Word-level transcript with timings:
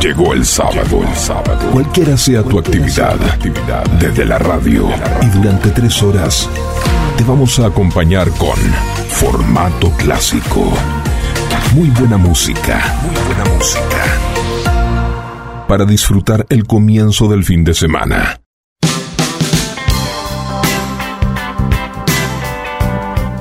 Llegó 0.00 0.32
el 0.32 0.44
sábado, 0.44 1.02
el 1.02 1.16
sábado. 1.16 1.70
Cualquiera 1.72 2.16
sea 2.16 2.44
tu 2.44 2.60
actividad, 2.60 3.16
desde 3.98 4.24
la 4.24 4.38
radio 4.38 4.88
y 5.22 5.26
durante 5.26 5.70
tres 5.70 6.00
horas, 6.04 6.48
te 7.16 7.24
vamos 7.24 7.58
a 7.58 7.66
acompañar 7.66 8.30
con 8.38 8.56
formato 9.08 9.90
clásico. 9.98 10.72
Muy 11.74 11.90
buena 11.90 12.16
música, 12.16 12.96
muy 13.02 13.20
buena 13.26 13.44
música. 13.56 14.04
Para 15.66 15.84
disfrutar 15.84 16.46
el 16.48 16.64
comienzo 16.64 17.26
del 17.26 17.42
fin 17.42 17.64
de 17.64 17.74
semana. 17.74 18.40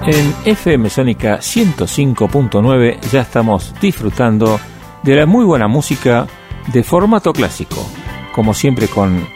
En 0.07 0.33
FM 0.43 0.89
Sónica 0.89 1.37
105.9 1.37 2.99
ya 3.11 3.21
estamos 3.21 3.75
disfrutando 3.79 4.59
de 5.04 5.15
la 5.15 5.25
muy 5.28 5.46
buena 5.46 5.68
música 5.68 6.28
de 6.67 6.83
formato 6.83 7.33
clásico, 7.33 7.85
como 8.33 8.53
siempre 8.53 8.87
con 8.87 9.27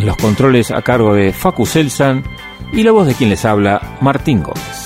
los 0.00 0.16
controles 0.16 0.70
a 0.70 0.82
cargo 0.82 1.14
de 1.14 1.32
Facu 1.32 1.66
Selsan 1.66 2.22
y 2.72 2.82
la 2.82 2.92
voz 2.92 3.06
de 3.06 3.14
quien 3.14 3.30
les 3.30 3.44
habla, 3.44 3.98
Martín 4.00 4.42
Gómez. 4.42 4.81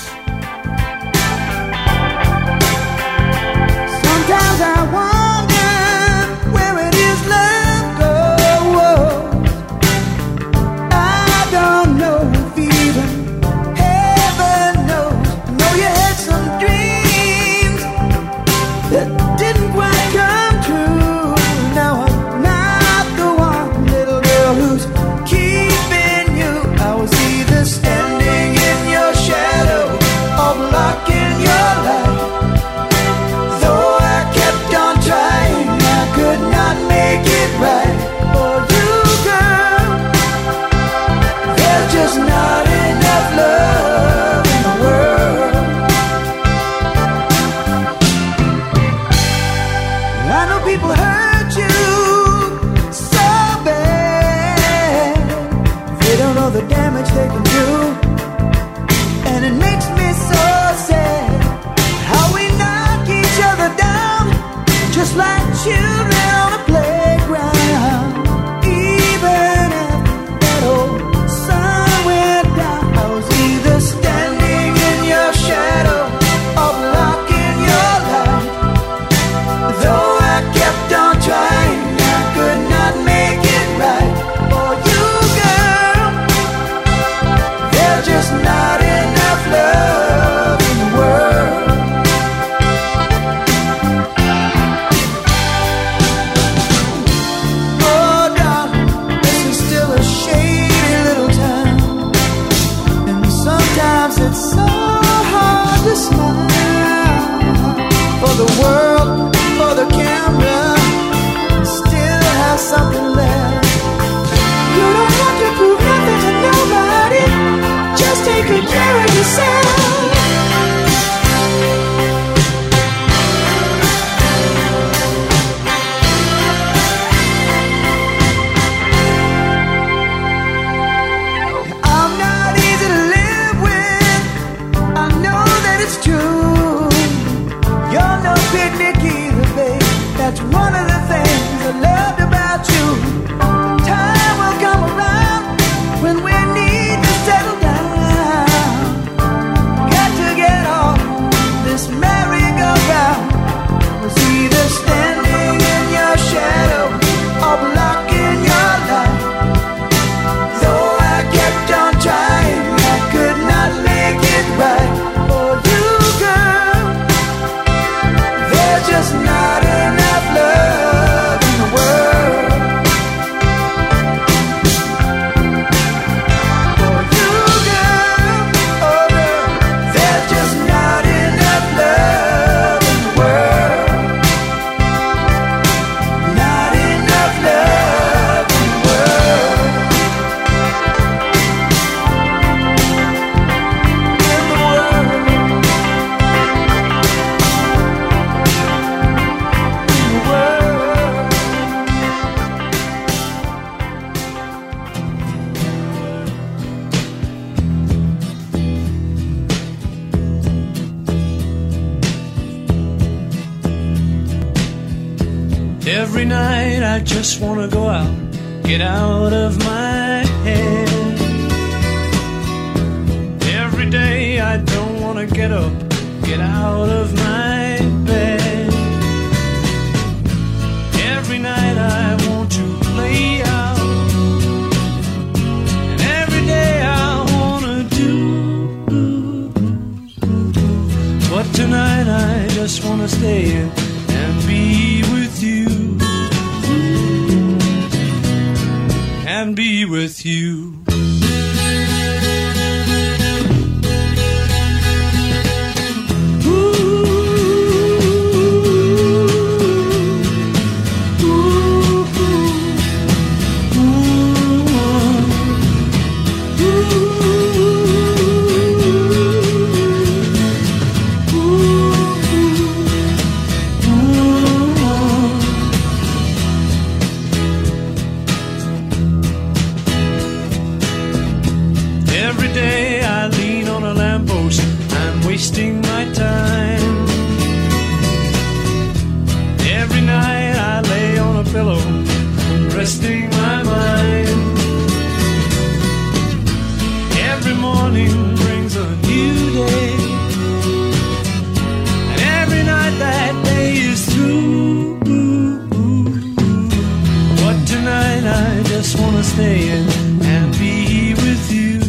Staying 309.37 309.87
and 310.23 310.51
be 310.57 311.13
with 311.13 311.51
you. 311.51 311.79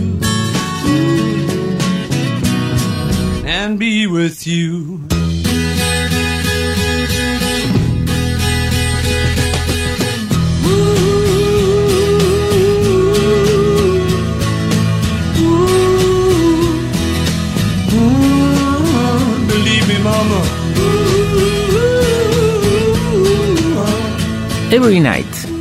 And 3.46 3.78
be 3.78 4.06
with 4.06 4.46
you. 4.46 4.87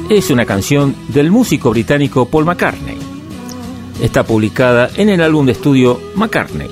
Es 0.09 0.31
una 0.31 0.45
canción 0.45 0.95
del 1.09 1.31
músico 1.31 1.69
británico 1.71 2.30
Paul 2.30 2.45
McCartney. 2.45 2.98
Está 4.01 4.24
publicada 4.24 4.89
en 4.95 5.09
el 5.09 5.21
álbum 5.21 5.45
de 5.45 5.51
estudio 5.51 6.00
McCartney. 6.15 6.69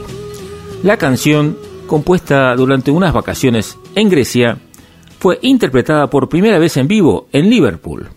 La 0.84 0.96
canción, 0.96 1.58
compuesta 1.86 2.56
durante 2.56 2.92
unas 2.92 3.14
vacaciones 3.14 3.78
en 3.94 4.10
Grecia, 4.10 4.58
fue 5.20 5.38
interpretada 5.42 6.10
por 6.10 6.30
primera 6.30 6.60
vez 6.60 6.78
en 6.78 6.88
vivo 6.88 7.28
en 7.34 7.50
Liverpool, 7.50 8.08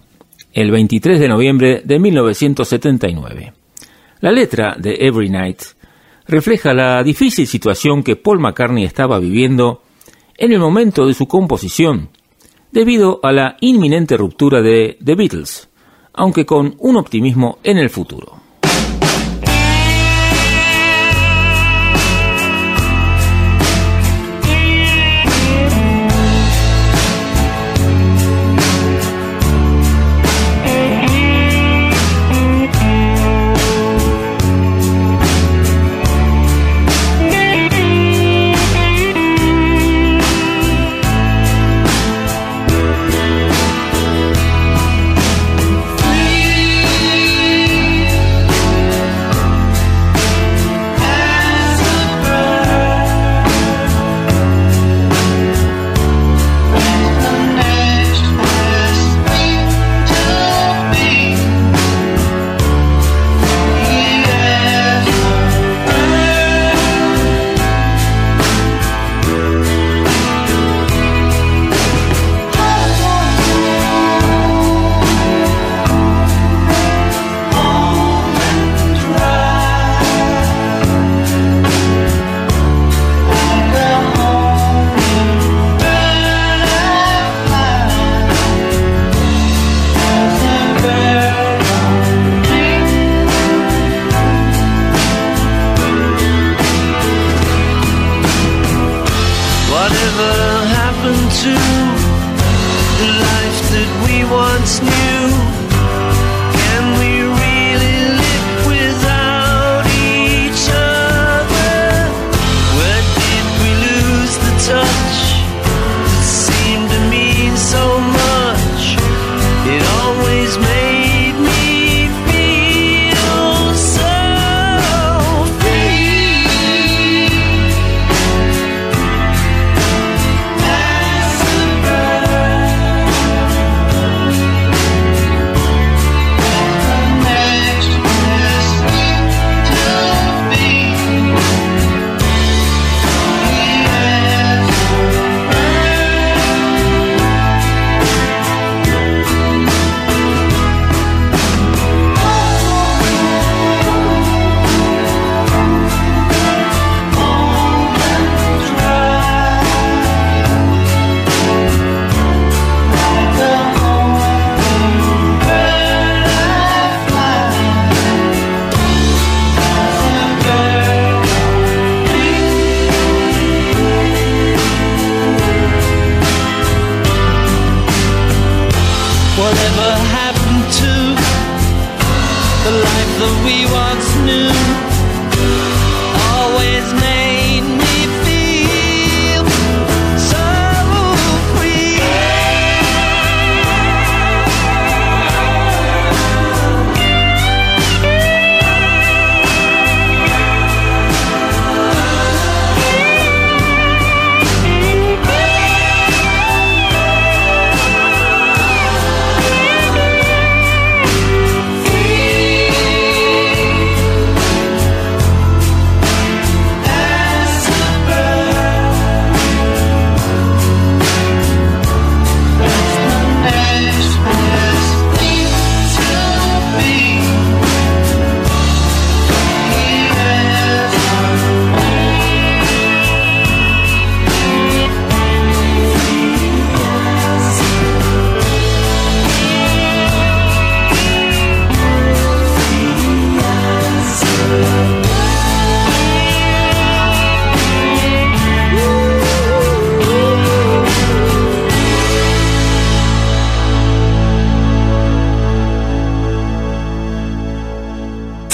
el 0.53 0.71
23 0.71 1.19
de 1.19 1.29
noviembre 1.29 1.83
de 1.85 1.99
1979. 1.99 3.53
La 4.21 4.31
letra 4.31 4.77
de 4.79 4.99
Every 5.01 5.31
Night 5.31 5.63
refleja 6.29 6.73
la 6.73 7.03
difícil 7.03 7.49
situación 7.49 8.05
que 8.05 8.15
Paul 8.15 8.39
McCartney 8.39 8.85
estaba 8.85 9.19
viviendo 9.19 9.83
en 10.37 10.53
el 10.53 10.61
momento 10.61 11.07
de 11.07 11.15
su 11.15 11.27
composición 11.27 12.11
debido 12.73 13.21
a 13.23 13.33
la 13.33 13.57
inminente 13.61 14.17
ruptura 14.17 14.61
de 14.63 14.99
The 15.05 15.15
Beatles, 15.15 15.69
aunque 16.13 16.47
con 16.47 16.75
un 16.79 16.97
optimismo 16.97 17.59
en 17.63 17.79
el 17.79 17.91
futuro. 17.91 18.48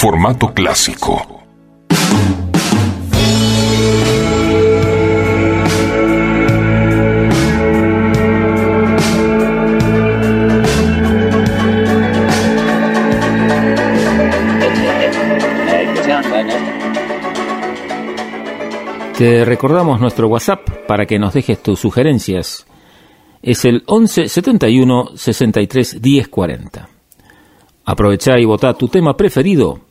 Formato 0.07 0.53
clásico. 0.53 1.19
Te 19.17 19.43
recordamos 19.43 19.99
nuestro 19.99 20.27
WhatsApp 20.27 20.69
para 20.87 21.07
que 21.07 21.17
nos 21.17 21.33
dejes 21.33 21.63
tus 21.63 21.79
sugerencias. 21.79 22.67
Es 23.41 23.65
el 23.65 23.81
11 23.87 24.29
71 24.29 25.17
63 25.17 25.99
10 25.99 26.27
40. 26.27 26.89
Aprovecha 27.85 28.37
y 28.37 28.45
vota 28.45 28.75
tu 28.75 28.87
tema 28.87 29.17
preferido 29.17 29.84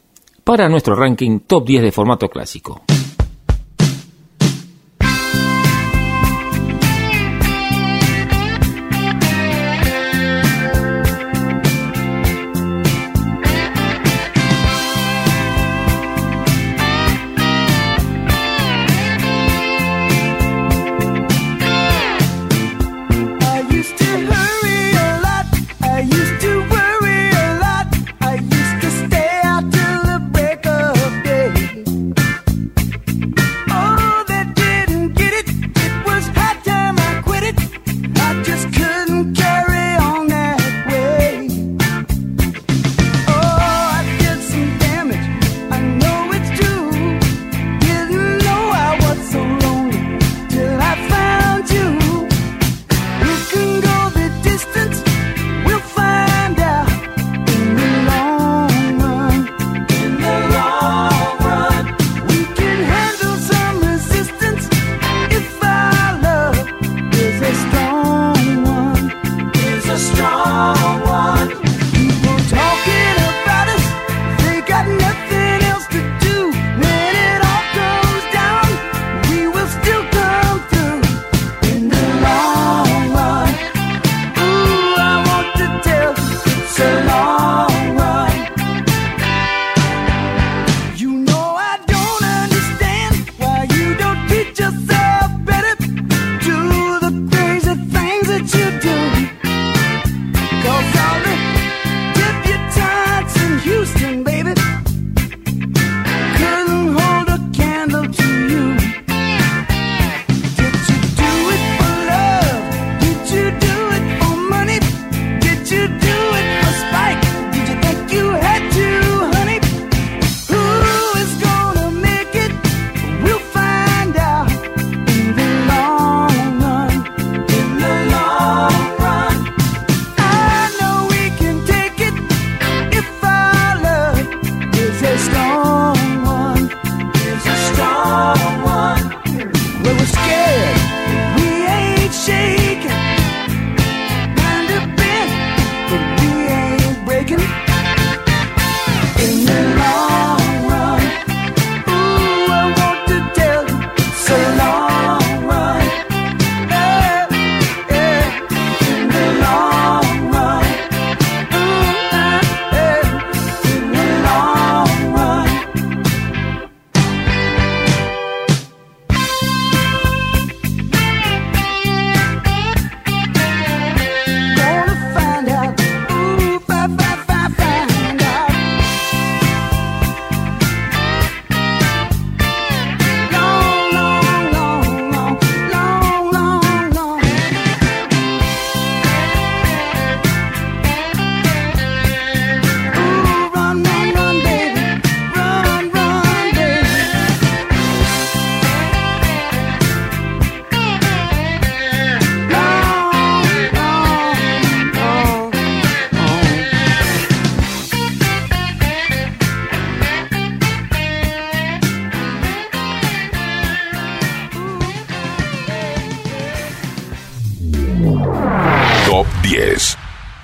para 0.44 0.68
nuestro 0.68 0.94
ranking 0.94 1.40
top 1.40 1.66
10 1.66 1.82
de 1.82 1.92
formato 1.92 2.28
clásico. 2.28 2.82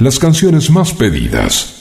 Las 0.01 0.19
canciones 0.19 0.71
más 0.71 0.95
pedidas. 0.95 1.80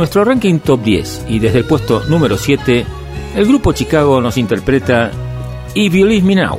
Nuestro 0.00 0.24
ranking 0.24 0.60
top 0.60 0.82
10 0.82 1.26
y 1.28 1.40
desde 1.40 1.58
el 1.58 1.66
puesto 1.66 2.02
número 2.08 2.38
7, 2.38 2.86
el 3.36 3.46
grupo 3.46 3.74
Chicago 3.74 4.22
nos 4.22 4.38
interpreta 4.38 5.10
If 5.74 5.92
You 5.92 6.06
Leave 6.06 6.26
Me 6.26 6.36
Now. 6.36 6.58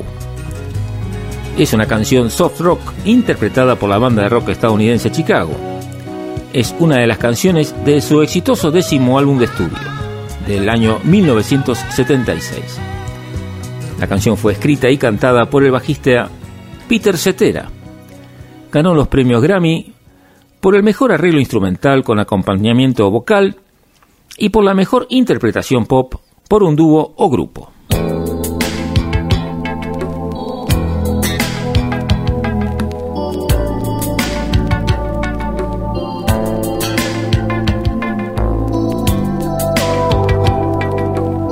Es 1.58 1.74
una 1.74 1.88
canción 1.88 2.30
soft 2.30 2.62
rock 2.62 2.80
interpretada 3.04 3.78
por 3.78 3.90
la 3.90 3.98
banda 3.98 4.22
de 4.22 4.30
rock 4.30 4.50
estadounidense 4.50 5.12
Chicago. 5.12 5.54
Es 6.54 6.76
una 6.78 6.98
de 6.98 7.08
las 7.08 7.18
canciones 7.18 7.74
de 7.84 8.00
su 8.02 8.22
exitoso 8.22 8.70
décimo 8.70 9.18
álbum 9.18 9.40
de 9.40 9.46
estudio, 9.46 9.80
del 10.46 10.70
año 10.70 11.00
1976. 11.04 12.80
La 14.00 14.06
canción 14.06 14.38
fue 14.38 14.54
escrita 14.54 14.88
y 14.88 15.00
cantada 15.00 15.50
por 15.50 15.64
el 15.64 15.72
bajista 15.72 16.30
Peter 16.88 17.18
Cetera. 17.18 17.72
Ganó 18.72 18.94
los 18.94 19.08
premios 19.08 19.42
Grammy 19.42 19.91
por 20.62 20.76
el 20.76 20.84
mejor 20.84 21.12
arreglo 21.12 21.40
instrumental 21.40 22.04
con 22.04 22.20
acompañamiento 22.20 23.10
vocal 23.10 23.58
y 24.38 24.50
por 24.50 24.64
la 24.64 24.74
mejor 24.74 25.08
interpretación 25.10 25.86
pop 25.86 26.14
por 26.48 26.64
un 26.64 26.76
dúo 26.76 27.14
o 27.18 27.30
grupo. 27.30 27.72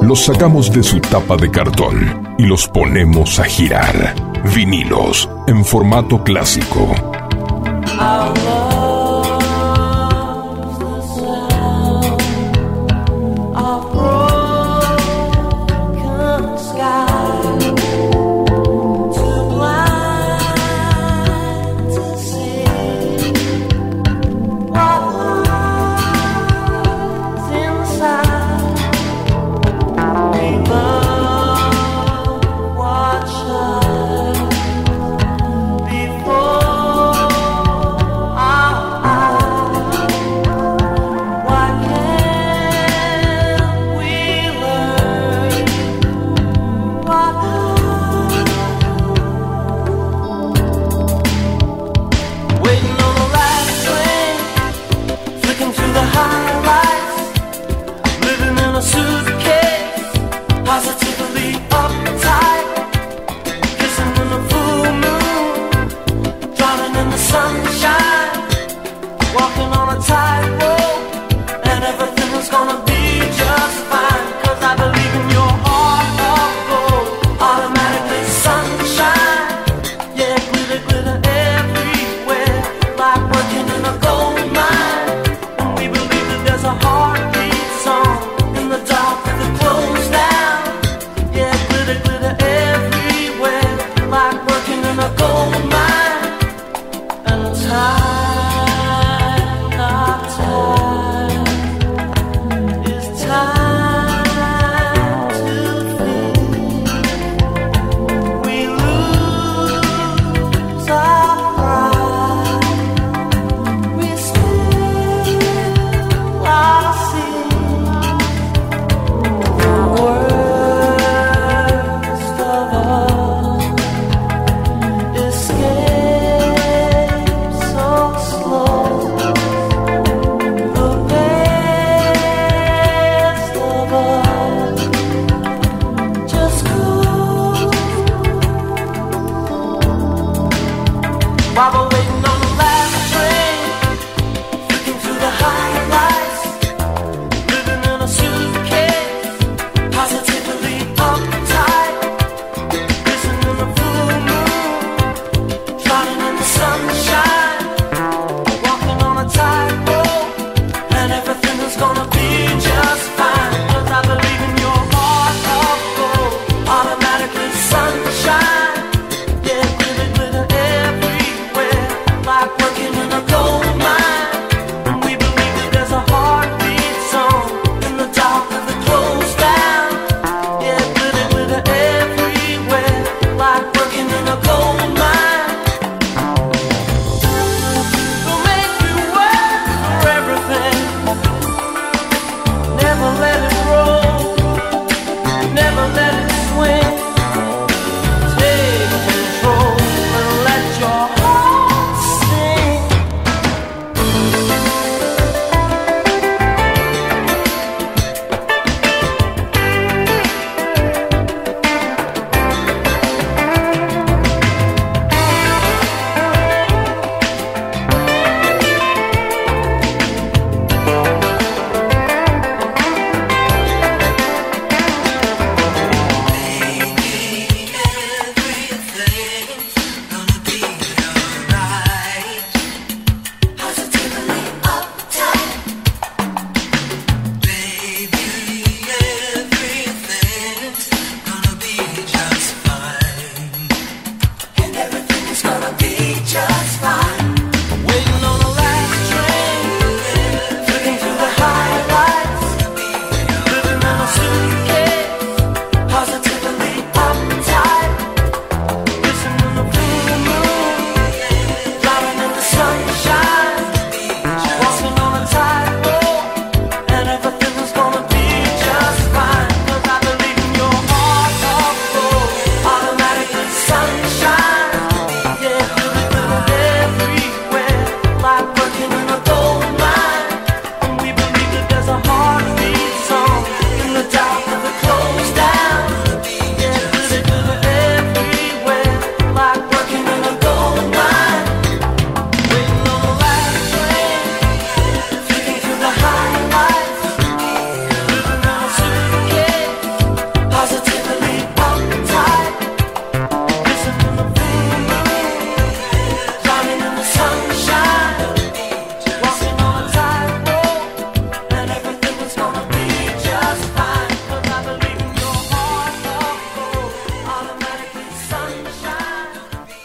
Los 0.02 0.26
sacamos 0.26 0.72
de 0.72 0.82
su 0.82 1.00
tapa 1.00 1.38
de 1.38 1.52
cartón 1.52 2.36
y 2.40 2.46
los 2.46 2.68
ponemos 2.68 3.40
a 3.40 3.44
girar. 3.44 4.16
Vinilos 4.56 5.30
en 5.48 5.64
formato 5.64 6.24
clásico 6.24 7.19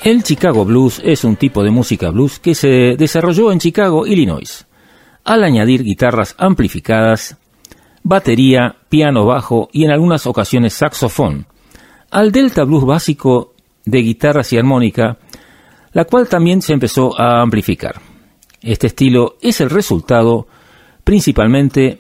El 0.05 0.23
Chicago 0.23 0.67
Blues 0.67 1.01
es 1.03 1.25
un 1.25 1.37
tipo 1.37 1.63
de 1.63 1.71
música 1.71 2.11
blues 2.11 2.39
que 2.39 2.55
se 2.55 2.95
desarrolló 2.99 3.51
en 3.51 3.59
Chicago, 3.59 4.07
Illinois, 4.07 4.67
al 5.25 5.43
añadir 5.43 5.83
guitarras 5.83 6.35
amplificadas, 6.37 7.39
batería, 8.03 8.77
piano 8.91 9.25
bajo 9.25 9.71
y 9.73 9.87
en 9.87 9.93
algunas 9.93 10.27
ocasiones 10.27 10.75
saxofón, 10.75 11.47
al 12.11 12.33
Delta 12.33 12.65
Blues 12.65 12.85
básico 12.85 13.55
de 13.87 14.03
guitarras 14.03 14.53
y 14.53 14.59
armónica, 14.59 15.17
la 15.95 16.05
cual 16.05 16.29
también 16.29 16.61
se 16.61 16.75
empezó 16.75 17.19
a 17.19 17.41
amplificar. 17.41 17.95
Este 18.61 18.89
estilo 18.89 19.37
es 19.41 19.63
el 19.63 19.71
resultado 19.71 20.47
principalmente 21.03 21.97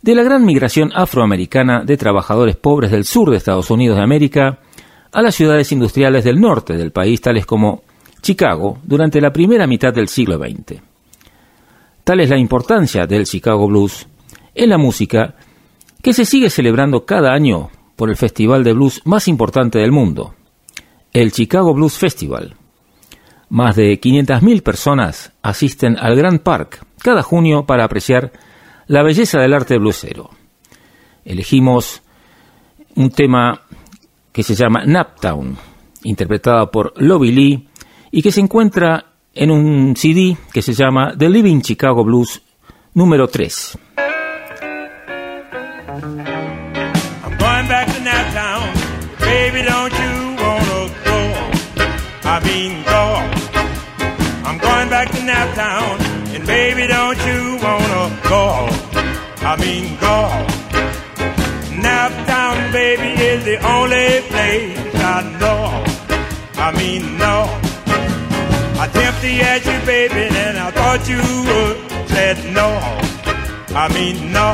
de 0.00 0.14
la 0.14 0.22
gran 0.22 0.44
migración 0.44 0.92
afroamericana 0.94 1.82
de 1.82 1.96
trabajadores 1.96 2.54
pobres 2.54 2.92
del 2.92 3.04
sur 3.04 3.32
de 3.32 3.36
Estados 3.36 3.68
Unidos 3.68 3.96
de 3.96 4.04
América 4.04 4.60
a 5.18 5.22
las 5.22 5.34
ciudades 5.34 5.72
industriales 5.72 6.22
del 6.22 6.40
norte 6.40 6.76
del 6.76 6.92
país, 6.92 7.20
tales 7.20 7.44
como 7.44 7.82
Chicago, 8.22 8.78
durante 8.84 9.20
la 9.20 9.32
primera 9.32 9.66
mitad 9.66 9.92
del 9.92 10.06
siglo 10.06 10.38
XX. 10.38 10.80
Tal 12.04 12.20
es 12.20 12.30
la 12.30 12.38
importancia 12.38 13.04
del 13.04 13.26
Chicago 13.26 13.66
Blues 13.66 14.06
en 14.54 14.70
la 14.70 14.78
música 14.78 15.34
que 16.00 16.12
se 16.12 16.24
sigue 16.24 16.50
celebrando 16.50 17.04
cada 17.04 17.32
año 17.32 17.68
por 17.96 18.10
el 18.10 18.16
festival 18.16 18.62
de 18.62 18.74
blues 18.74 19.02
más 19.06 19.26
importante 19.26 19.80
del 19.80 19.90
mundo, 19.90 20.36
el 21.12 21.32
Chicago 21.32 21.74
Blues 21.74 21.98
Festival. 21.98 22.54
Más 23.48 23.74
de 23.74 24.00
500.000 24.00 24.62
personas 24.62 25.32
asisten 25.42 25.96
al 25.98 26.14
Grand 26.14 26.42
Park 26.42 26.86
cada 27.02 27.24
junio 27.24 27.66
para 27.66 27.82
apreciar 27.82 28.30
la 28.86 29.02
belleza 29.02 29.40
del 29.40 29.52
arte 29.54 29.78
bluesero. 29.78 30.30
Elegimos 31.24 32.02
un 32.94 33.10
tema 33.10 33.62
que 34.38 34.44
se 34.44 34.54
llama 34.54 34.84
Naptown, 34.86 35.58
interpretada 36.04 36.70
por 36.70 36.92
Lobby 36.94 37.32
Lee 37.32 37.68
y 38.12 38.22
que 38.22 38.30
se 38.30 38.38
encuentra 38.38 39.04
en 39.34 39.50
un 39.50 39.96
CD 39.96 40.36
que 40.52 40.62
se 40.62 40.74
llama 40.74 41.12
The 41.18 41.28
Living 41.28 41.60
Chicago 41.60 42.04
Blues 42.04 42.40
número 42.94 43.26
3. 43.26 43.76
I'm 47.24 47.36
going 47.36 47.66
back 47.66 47.88
to 47.88 48.00
Naptown, 48.00 48.62
baby, 49.18 49.62
don't 49.64 49.92
you 49.98 50.36
wanna 50.38 50.86
go? 51.04 51.34
I 52.22 52.38
mean, 52.44 52.84
go. 52.84 53.18
I'm 54.44 54.58
going 54.58 54.88
back 54.88 55.10
to 55.10 55.18
Naptown, 55.18 55.98
and 56.36 56.46
baby, 56.46 56.86
don't 56.86 57.18
you 57.26 57.58
wanna 57.60 58.16
go? 58.28 58.68
I 59.44 59.56
mean, 59.56 59.98
go. 60.00 60.47
Baby, 62.88 63.22
is 63.22 63.44
the 63.44 63.58
only 63.68 64.22
place 64.32 64.94
I 64.94 65.20
know. 65.38 65.84
I 66.56 66.72
mean, 66.72 67.18
no. 67.18 67.44
I 68.80 68.88
tempted 68.90 69.40
ask 69.42 69.66
you, 69.66 69.78
baby, 69.84 70.24
and 70.34 70.56
I 70.56 70.70
thought 70.70 71.06
you 71.06 71.20
would. 71.48 71.76
Said 72.08 72.38
no. 72.54 72.68
I 73.76 73.92
mean, 73.92 74.32
no. 74.32 74.48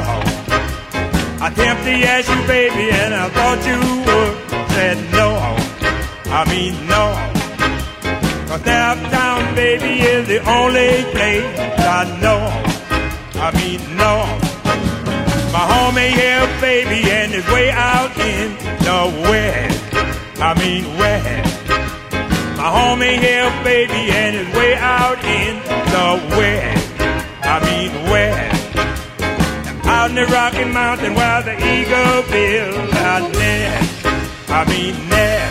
I 1.47 1.49
tempted 1.55 2.03
ask 2.03 2.29
you, 2.29 2.43
baby, 2.49 2.91
and 2.91 3.15
I 3.15 3.29
thought 3.37 3.61
you 3.71 3.79
would. 4.07 4.35
Said 4.75 4.99
no. 5.13 5.29
I 6.39 6.43
mean, 6.51 6.75
no. 6.89 7.05
Cause 8.49 8.63
Naptown, 8.63 9.55
baby, 9.55 10.01
is 10.01 10.27
the 10.27 10.41
only 10.59 11.05
place 11.15 11.47
I 11.79 12.03
know. 12.21 12.43
I 13.41 13.53
mean, 13.55 13.97
no. 13.97 14.54
My 15.55 15.61
homie 15.71 16.11
here, 16.11 16.61
baby, 16.61 17.09
and 17.09 17.33
is 17.33 17.47
way 17.47 17.71
out 17.71 18.11
in 18.19 18.57
the 18.83 19.01
west. 19.31 19.85
I 20.41 20.53
mean 20.59 20.85
west. 20.99 21.69
My 22.59 22.69
homie 22.77 23.17
here, 23.21 23.49
baby, 23.63 24.11
and 24.11 24.35
is 24.35 24.53
way 24.57 24.75
out 24.75 25.23
in 25.23 25.55
the 25.95 26.09
west. 26.37 26.95
I 27.45 27.57
mean 27.69 27.93
west. 28.11 28.77
Out 29.87 30.11
in 30.11 30.17
the 30.17 30.27
Rocky 30.27 30.65
Mountain 30.65 31.15
where 31.15 31.43
the 31.43 31.55
eagle 31.55 32.23
builds 32.33 32.93
a 32.93 33.21
nest. 33.39 34.07
I 34.49 34.65
mean 34.69 35.09
nest. 35.09 35.44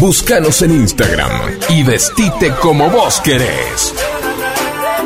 Búscanos 0.00 0.62
en 0.62 0.70
Instagram 0.70 1.30
y 1.68 1.82
vestite 1.82 2.54
como 2.62 2.88
vos 2.88 3.20
querés. 3.20 3.94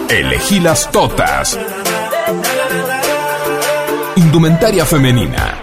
Elegí 0.08 0.60
las 0.60 0.88
Totas 0.92 1.58
Indumentaria 4.14 4.86
femenina. 4.86 5.58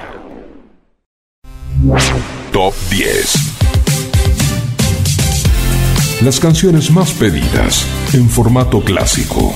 Top 2.51 2.73
10. 2.89 3.33
Las 6.23 6.37
canciones 6.41 6.91
más 6.91 7.11
pedidas 7.11 7.85
en 8.11 8.29
formato 8.29 8.81
clásico. 8.81 9.55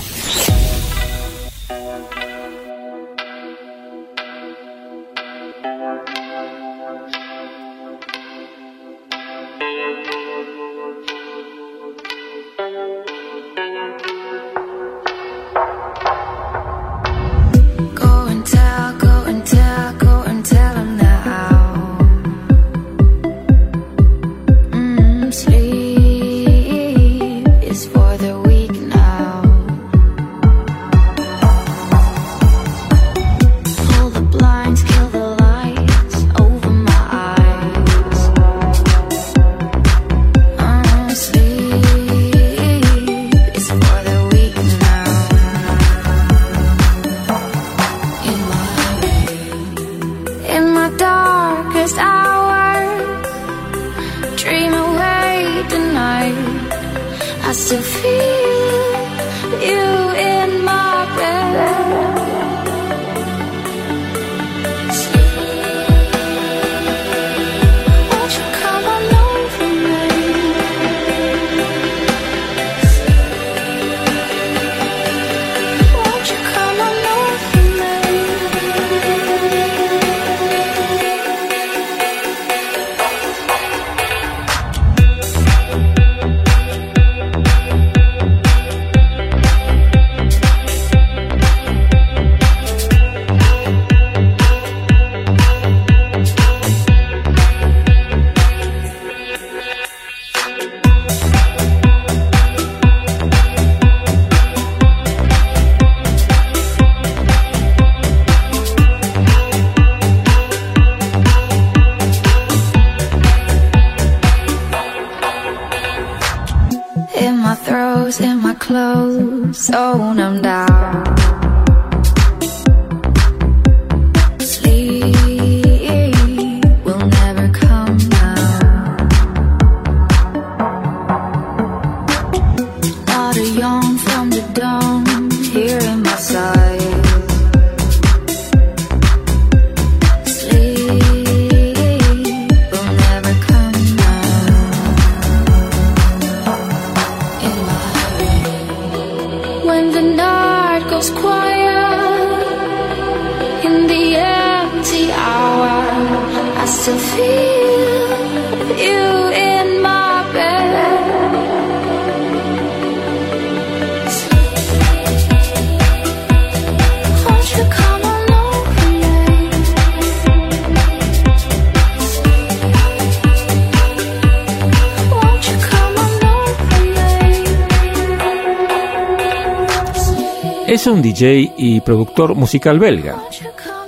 Y 181.18 181.80
productor 181.80 182.36
musical 182.36 182.78
belga. 182.78 183.16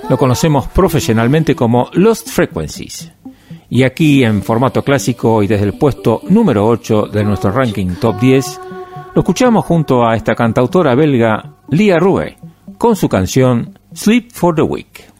Lo 0.08 0.16
conocemos 0.16 0.66
profesionalmente 0.68 1.54
como 1.54 1.90
Lost 1.92 2.28
Frequencies. 2.28 3.12
Y 3.68 3.82
aquí, 3.82 4.24
en 4.24 4.42
formato 4.42 4.82
clásico 4.82 5.42
y 5.42 5.46
desde 5.46 5.66
el 5.66 5.74
puesto 5.74 6.22
número 6.30 6.66
8 6.66 7.08
de 7.12 7.24
nuestro 7.24 7.50
ranking 7.50 7.96
top 8.00 8.18
10, 8.18 8.60
lo 9.14 9.20
escuchamos 9.20 9.66
junto 9.66 10.06
a 10.06 10.16
esta 10.16 10.34
cantautora 10.34 10.94
belga 10.94 11.56
Lia 11.68 11.98
Rue 11.98 12.38
con 12.78 12.96
su 12.96 13.10
canción 13.10 13.78
Sleep 13.92 14.30
for 14.32 14.54
the 14.54 14.62
Week. 14.62 15.17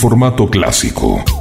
Formato 0.00 0.48
clásico. 0.48 1.39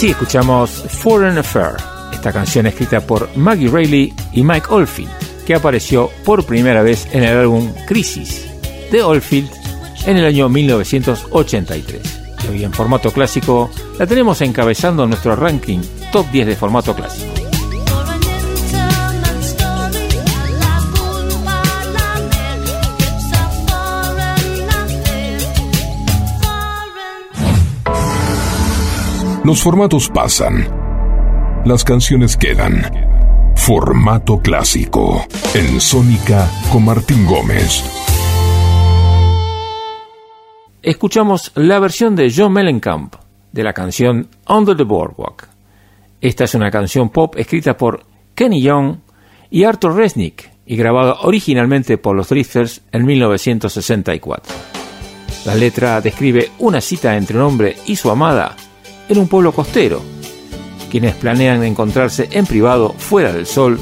Así 0.00 0.12
escuchamos 0.12 0.70
Foreign 0.70 1.36
Affair, 1.36 1.76
esta 2.10 2.32
canción 2.32 2.64
escrita 2.64 3.02
por 3.02 3.28
Maggie 3.36 3.68
Reilly 3.68 4.14
y 4.32 4.42
Mike 4.42 4.68
Oldfield, 4.70 5.10
que 5.44 5.54
apareció 5.54 6.08
por 6.24 6.46
primera 6.46 6.80
vez 6.80 7.06
en 7.12 7.22
el 7.22 7.36
álbum 7.36 7.70
Crisis 7.86 8.46
de 8.90 9.02
Oldfield 9.02 9.50
en 10.06 10.16
el 10.16 10.24
año 10.24 10.48
1983. 10.48 12.00
Y 12.44 12.48
hoy 12.48 12.64
en 12.64 12.72
formato 12.72 13.12
clásico 13.12 13.70
la 13.98 14.06
tenemos 14.06 14.40
encabezando 14.40 15.06
nuestro 15.06 15.36
ranking 15.36 15.80
top 16.10 16.30
10 16.30 16.46
de 16.46 16.56
formato 16.56 16.94
clásico. 16.96 17.39
Los 29.50 29.64
formatos 29.64 30.08
pasan. 30.08 30.64
Las 31.64 31.82
canciones 31.82 32.36
quedan. 32.36 32.84
Formato 33.56 34.38
clásico. 34.38 35.26
En 35.54 35.80
Sónica 35.80 36.48
con 36.70 36.84
Martín 36.84 37.26
Gómez. 37.26 37.82
Escuchamos 40.80 41.50
la 41.56 41.80
versión 41.80 42.14
de 42.14 42.32
John 42.32 42.52
Mellencamp 42.52 43.16
de 43.50 43.64
la 43.64 43.72
canción 43.72 44.28
Under 44.48 44.76
the 44.76 44.84
Boardwalk. 44.84 45.48
Esta 46.20 46.44
es 46.44 46.54
una 46.54 46.70
canción 46.70 47.08
pop 47.08 47.34
escrita 47.36 47.76
por 47.76 48.04
Kenny 48.36 48.62
Young 48.62 48.98
y 49.50 49.64
Arthur 49.64 49.96
Resnick 49.96 50.48
y 50.64 50.76
grabada 50.76 51.22
originalmente 51.22 51.98
por 51.98 52.14
los 52.14 52.28
Drifters 52.28 52.82
en 52.92 53.04
1964. 53.04 54.54
La 55.44 55.56
letra 55.56 56.00
describe 56.00 56.52
una 56.60 56.80
cita 56.80 57.16
entre 57.16 57.36
un 57.36 57.42
hombre 57.42 57.74
y 57.86 57.96
su 57.96 58.12
amada 58.12 58.54
en 59.10 59.18
un 59.18 59.28
pueblo 59.28 59.52
costero, 59.52 60.00
quienes 60.88 61.14
planean 61.16 61.64
encontrarse 61.64 62.28
en 62.30 62.46
privado 62.46 62.94
fuera 62.96 63.32
del 63.32 63.44
sol 63.44 63.78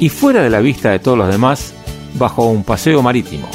y 0.00 0.08
fuera 0.08 0.42
de 0.42 0.50
la 0.50 0.60
vista 0.60 0.90
de 0.90 0.98
todos 0.98 1.18
los 1.18 1.28
demás 1.28 1.74
bajo 2.14 2.46
un 2.46 2.64
paseo 2.64 3.02
marítimo. 3.02 3.48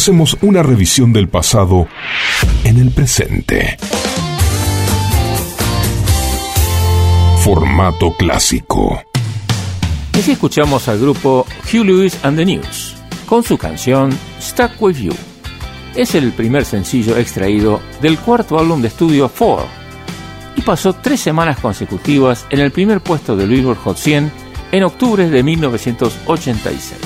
hacemos 0.00 0.38
una 0.40 0.62
revisión 0.62 1.12
del 1.12 1.28
pasado 1.28 1.86
en 2.64 2.78
el 2.78 2.90
presente. 2.90 3.76
Formato 7.44 8.16
clásico. 8.16 9.02
Y 10.18 10.22
si 10.22 10.32
escuchamos 10.32 10.88
al 10.88 11.00
grupo 11.00 11.44
Hugh 11.70 11.84
Lewis 11.84 12.16
and 12.22 12.38
the 12.38 12.46
News 12.46 12.96
con 13.26 13.44
su 13.44 13.58
canción 13.58 14.10
Stuck 14.40 14.80
With 14.80 14.96
You. 14.96 15.12
Es 15.94 16.14
el 16.14 16.32
primer 16.32 16.64
sencillo 16.64 17.18
extraído 17.18 17.82
del 18.00 18.18
cuarto 18.18 18.58
álbum 18.58 18.80
de 18.80 18.88
estudio 18.88 19.28
Four 19.28 19.66
y 20.56 20.62
pasó 20.62 20.94
tres 20.94 21.20
semanas 21.20 21.58
consecutivas 21.58 22.46
en 22.48 22.60
el 22.60 22.70
primer 22.70 23.02
puesto 23.02 23.36
del 23.36 23.50
Billboard 23.50 23.76
Hot 23.80 23.98
100 23.98 24.32
en 24.72 24.82
octubre 24.82 25.28
de 25.28 25.42
1986. 25.42 26.96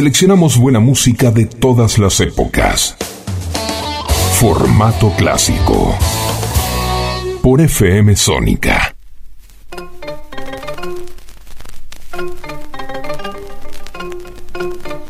Seleccionamos 0.00 0.56
buena 0.56 0.80
música 0.80 1.30
de 1.30 1.44
todas 1.44 1.98
las 1.98 2.20
épocas. 2.20 2.96
Formato 4.38 5.10
clásico. 5.10 5.94
Por 7.42 7.60
FM 7.60 8.16
Sónica. 8.16 8.94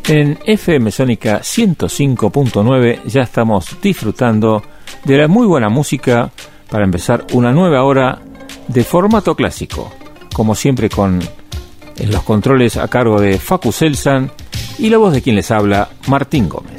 En 0.08 0.36
FM 0.44 0.90
Sónica 0.90 1.38
105.9 1.38 3.04
ya 3.04 3.22
estamos 3.22 3.80
disfrutando 3.80 4.60
de 5.04 5.18
la 5.18 5.28
muy 5.28 5.46
buena 5.46 5.68
música 5.68 6.32
para 6.68 6.82
empezar 6.82 7.28
una 7.32 7.52
nueva 7.52 7.84
hora 7.84 8.18
de 8.66 8.82
formato 8.82 9.36
clásico. 9.36 9.92
Como 10.34 10.56
siempre 10.56 10.90
con 10.90 11.20
los 12.08 12.22
controles 12.24 12.76
a 12.76 12.88
cargo 12.88 13.20
de 13.20 13.38
Facu 13.38 13.70
Selsan 13.70 14.32
y 14.80 14.88
la 14.88 14.98
voz 14.98 15.12
de 15.12 15.22
quien 15.22 15.36
les 15.36 15.50
habla, 15.50 15.90
Martín 16.08 16.48
Gómez. 16.48 16.69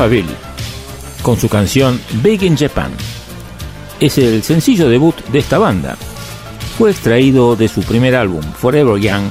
Alphaville, 0.00 0.34
con 1.20 1.38
su 1.38 1.50
canción 1.50 2.00
Big 2.22 2.42
in 2.42 2.56
Japan. 2.56 2.90
Es 4.00 4.16
el 4.16 4.42
sencillo 4.42 4.88
debut 4.88 5.14
de 5.26 5.40
esta 5.40 5.58
banda. 5.58 5.94
Fue 6.78 6.90
extraído 6.90 7.54
de 7.54 7.68
su 7.68 7.82
primer 7.82 8.16
álbum, 8.16 8.40
Forever 8.40 8.98
Young, 8.98 9.24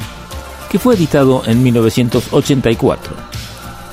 que 0.69 0.77
fue 0.77 0.93
editado 0.93 1.41
en 1.47 1.63
1984. 1.63 3.15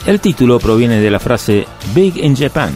El 0.04 0.20
título 0.20 0.58
proviene 0.58 1.00
de 1.00 1.10
la 1.10 1.18
frase 1.18 1.66
Big 1.94 2.22
in 2.22 2.36
Japan, 2.36 2.74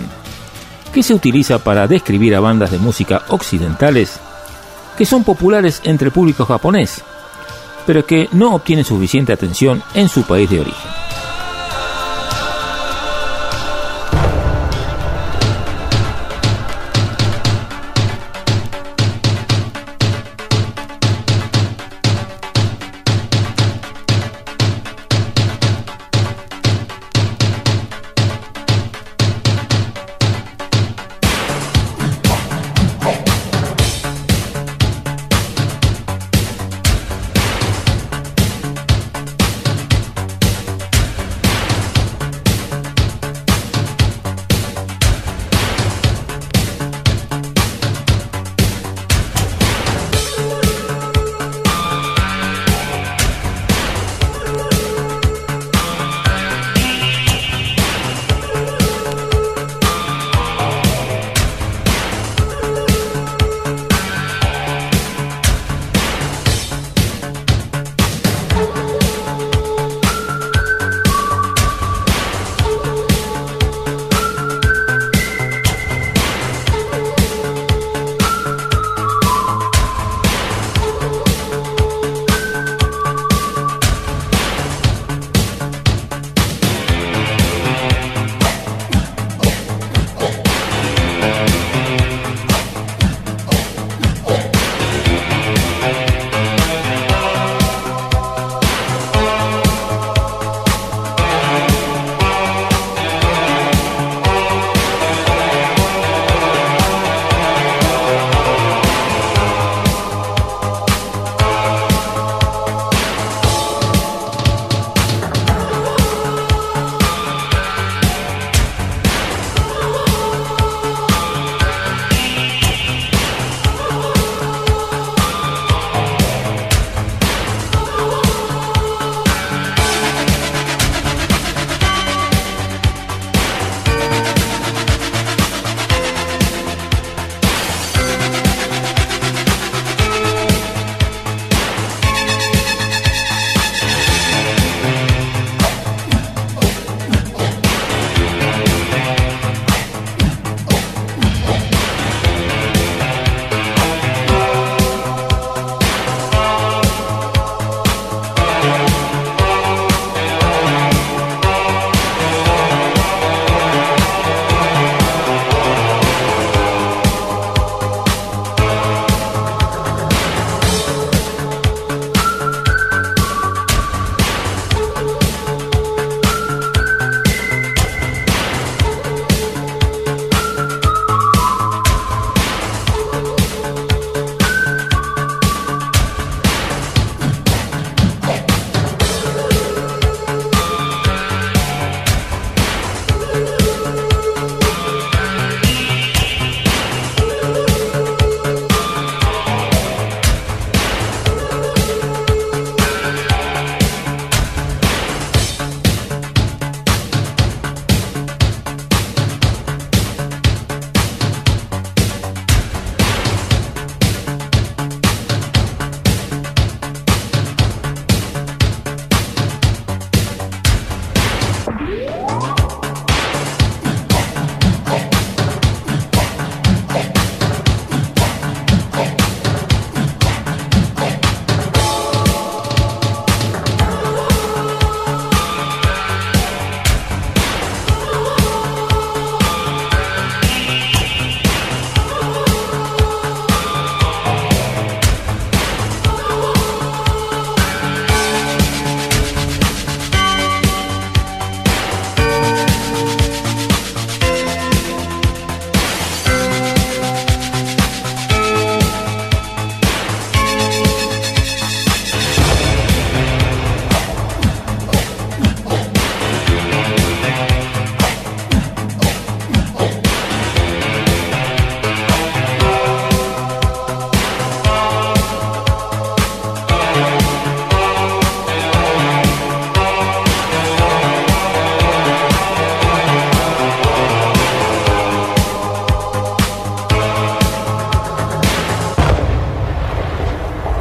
que 0.94 1.02
se 1.02 1.12
utiliza 1.12 1.58
para 1.58 1.86
describir 1.86 2.34
a 2.34 2.40
bandas 2.40 2.70
de 2.70 2.78
música 2.78 3.24
occidentales 3.28 4.18
que 4.96 5.04
son 5.04 5.24
populares 5.24 5.82
entre 5.84 6.06
el 6.06 6.12
público 6.12 6.46
japonés, 6.46 7.02
pero 7.86 8.06
que 8.06 8.30
no 8.32 8.54
obtienen 8.54 8.86
suficiente 8.86 9.34
atención 9.34 9.82
en 9.92 10.08
su 10.08 10.22
país 10.22 10.48
de 10.48 10.60
origen. 10.60 10.89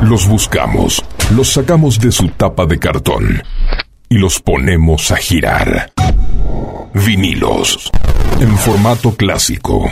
Los 0.09 0.27
buscamos, 0.27 1.05
los 1.35 1.53
sacamos 1.53 1.99
de 1.99 2.11
su 2.11 2.29
tapa 2.29 2.65
de 2.65 2.79
cartón 2.79 3.43
y 4.09 4.17
los 4.17 4.41
ponemos 4.41 5.11
a 5.11 5.17
girar. 5.17 5.93
Vinilos, 6.95 7.91
en 8.39 8.57
formato 8.57 9.15
clásico 9.15 9.85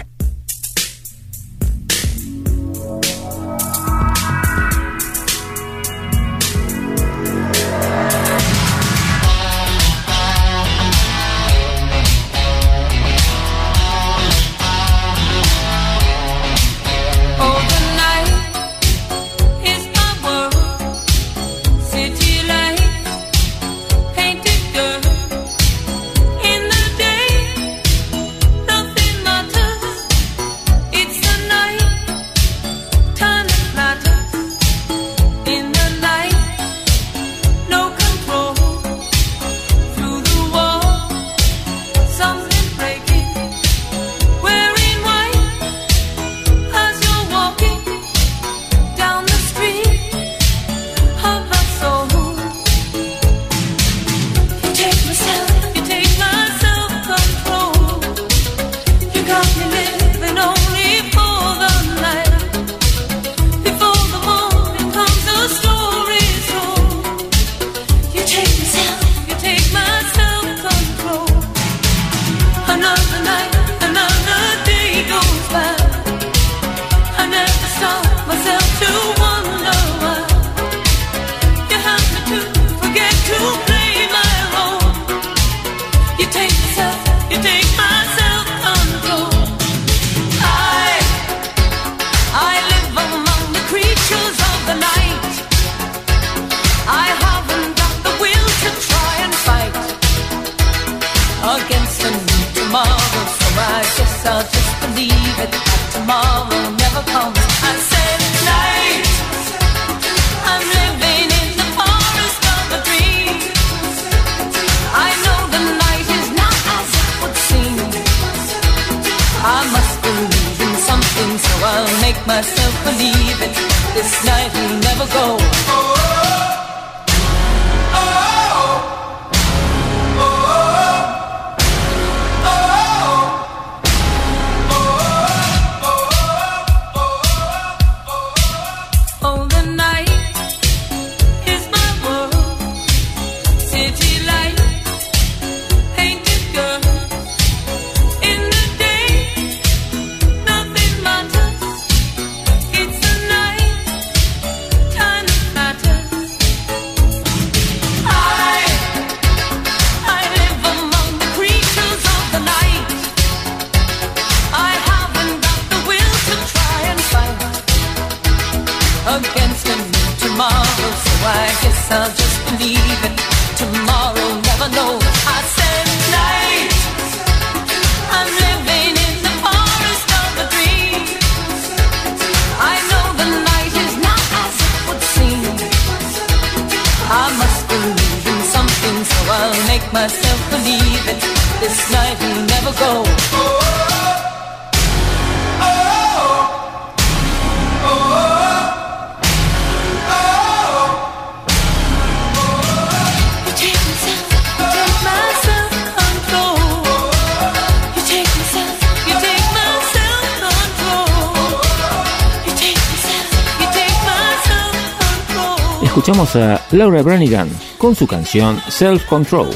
Laura 216.71 217.01
Branigan 217.01 217.49
con 217.77 217.95
su 217.95 218.05
canción 218.07 218.61
Self 218.67 219.05
Control. 219.05 219.49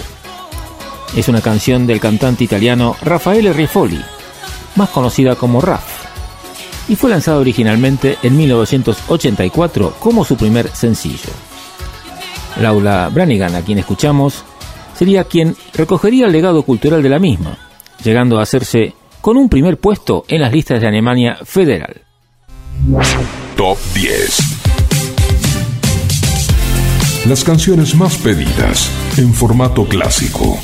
Es 1.15 1.27
una 1.27 1.41
canción 1.41 1.85
del 1.85 1.99
cantante 1.99 2.43
italiano 2.43 2.95
Raffaele 3.01 3.53
Rifoli, 3.53 4.01
más 4.75 4.89
conocida 4.89 5.35
como 5.35 5.61
Raff, 5.61 5.83
y 6.87 6.95
fue 6.95 7.09
lanzada 7.09 7.37
originalmente 7.37 8.17
en 8.23 8.37
1984 8.37 9.95
como 9.99 10.25
su 10.25 10.37
primer 10.37 10.69
sencillo. 10.69 11.29
Laura 12.59 13.09
Branigan, 13.09 13.55
a 13.55 13.61
quien 13.61 13.79
escuchamos, 13.79 14.43
sería 14.95 15.25
quien 15.25 15.55
recogería 15.73 16.25
el 16.25 16.31
legado 16.31 16.63
cultural 16.63 17.03
de 17.03 17.09
la 17.09 17.19
misma, 17.19 17.57
llegando 18.03 18.39
a 18.39 18.43
hacerse 18.43 18.93
con 19.21 19.37
un 19.37 19.49
primer 19.49 19.77
puesto 19.77 20.25
en 20.27 20.41
las 20.41 20.51
listas 20.51 20.81
de 20.81 20.87
Alemania 20.87 21.37
Federal. 21.43 22.01
Top 23.55 23.77
10 23.93 24.60
las 27.25 27.43
canciones 27.43 27.93
más 27.95 28.17
pedidas 28.17 28.89
en 29.17 29.33
formato 29.33 29.85
clásico. 29.85 30.57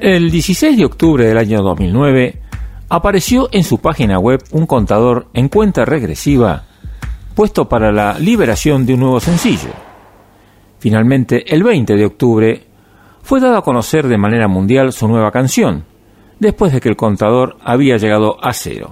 El 0.00 0.30
16 0.30 0.76
de 0.76 0.84
octubre 0.84 1.26
del 1.26 1.38
año 1.38 1.62
2009 1.62 2.40
apareció 2.88 3.48
en 3.52 3.64
su 3.64 3.78
página 3.78 4.18
web 4.18 4.42
un 4.50 4.66
contador 4.66 5.28
en 5.32 5.48
cuenta 5.48 5.84
regresiva 5.84 6.64
puesto 7.34 7.68
para 7.68 7.92
la 7.92 8.18
liberación 8.18 8.84
de 8.86 8.94
un 8.94 9.00
nuevo 9.00 9.20
sencillo. 9.20 9.70
Finalmente, 10.78 11.54
el 11.54 11.62
20 11.62 11.94
de 11.94 12.04
octubre 12.04 12.66
fue 13.22 13.40
dado 13.40 13.56
a 13.56 13.62
conocer 13.62 14.08
de 14.08 14.18
manera 14.18 14.48
mundial 14.48 14.92
su 14.92 15.08
nueva 15.08 15.30
canción, 15.30 15.84
después 16.38 16.72
de 16.72 16.80
que 16.80 16.88
el 16.88 16.96
contador 16.96 17.56
había 17.62 17.96
llegado 17.96 18.36
a 18.44 18.52
cero. 18.52 18.90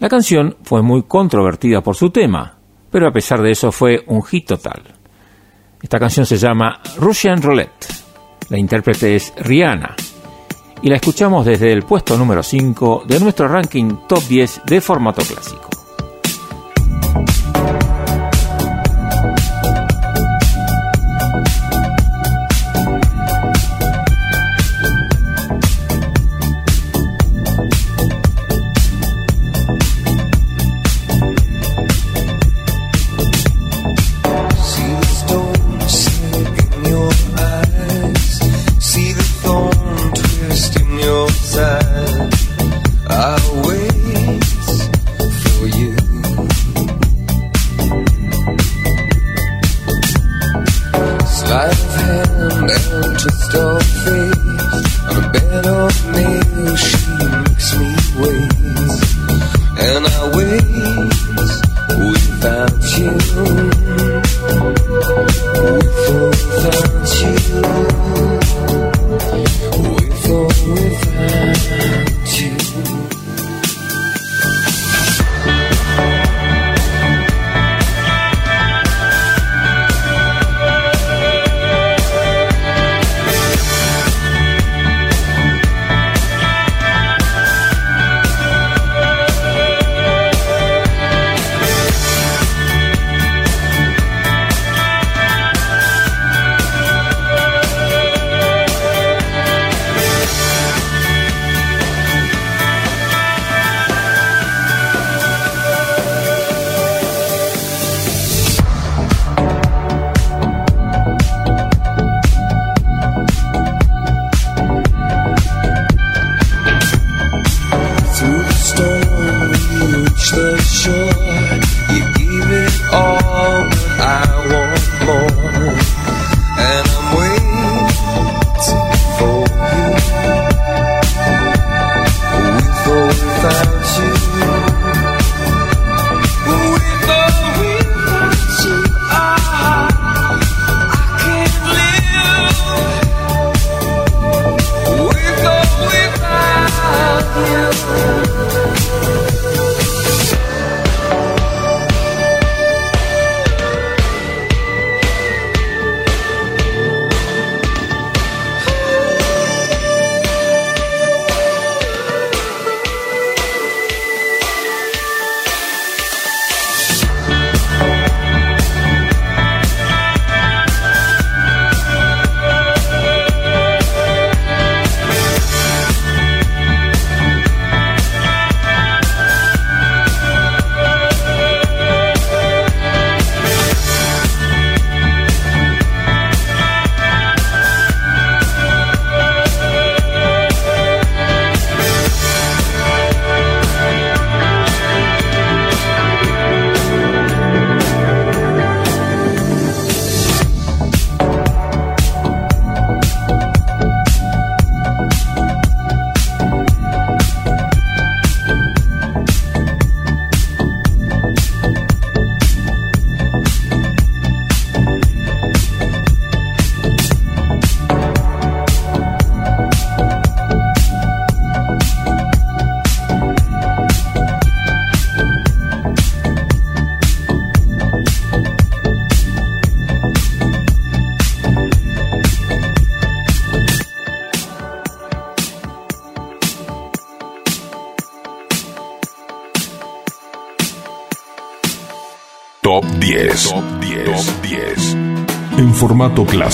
La 0.00 0.08
canción 0.08 0.56
fue 0.62 0.82
muy 0.82 1.02
controvertida 1.02 1.82
por 1.82 1.94
su 1.94 2.10
tema, 2.10 2.58
pero 2.90 3.06
a 3.06 3.12
pesar 3.12 3.42
de 3.42 3.50
eso 3.50 3.70
fue 3.70 4.02
un 4.06 4.22
hit 4.22 4.46
total. 4.46 4.97
Esta 5.80 5.98
canción 5.98 6.26
se 6.26 6.36
llama 6.36 6.80
Russian 6.96 7.40
Roulette. 7.40 7.86
La 8.48 8.58
intérprete 8.58 9.16
es 9.16 9.32
Rihanna. 9.36 9.94
Y 10.82 10.88
la 10.88 10.96
escuchamos 10.96 11.44
desde 11.44 11.72
el 11.72 11.82
puesto 11.82 12.16
número 12.16 12.42
5 12.42 13.04
de 13.06 13.20
nuestro 13.20 13.48
ranking 13.48 14.06
top 14.08 14.22
10 14.24 14.62
de 14.66 14.80
formato 14.80 15.22
clásico. 15.22 15.68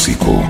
Formato 0.04 0.43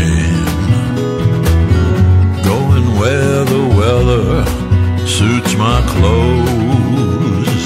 pouring. 0.00 0.44
Going 2.44 2.98
where 2.98 3.44
the 3.44 3.64
weather 3.78 4.44
suits 5.06 5.54
my 5.56 5.80
clothes. 5.92 7.64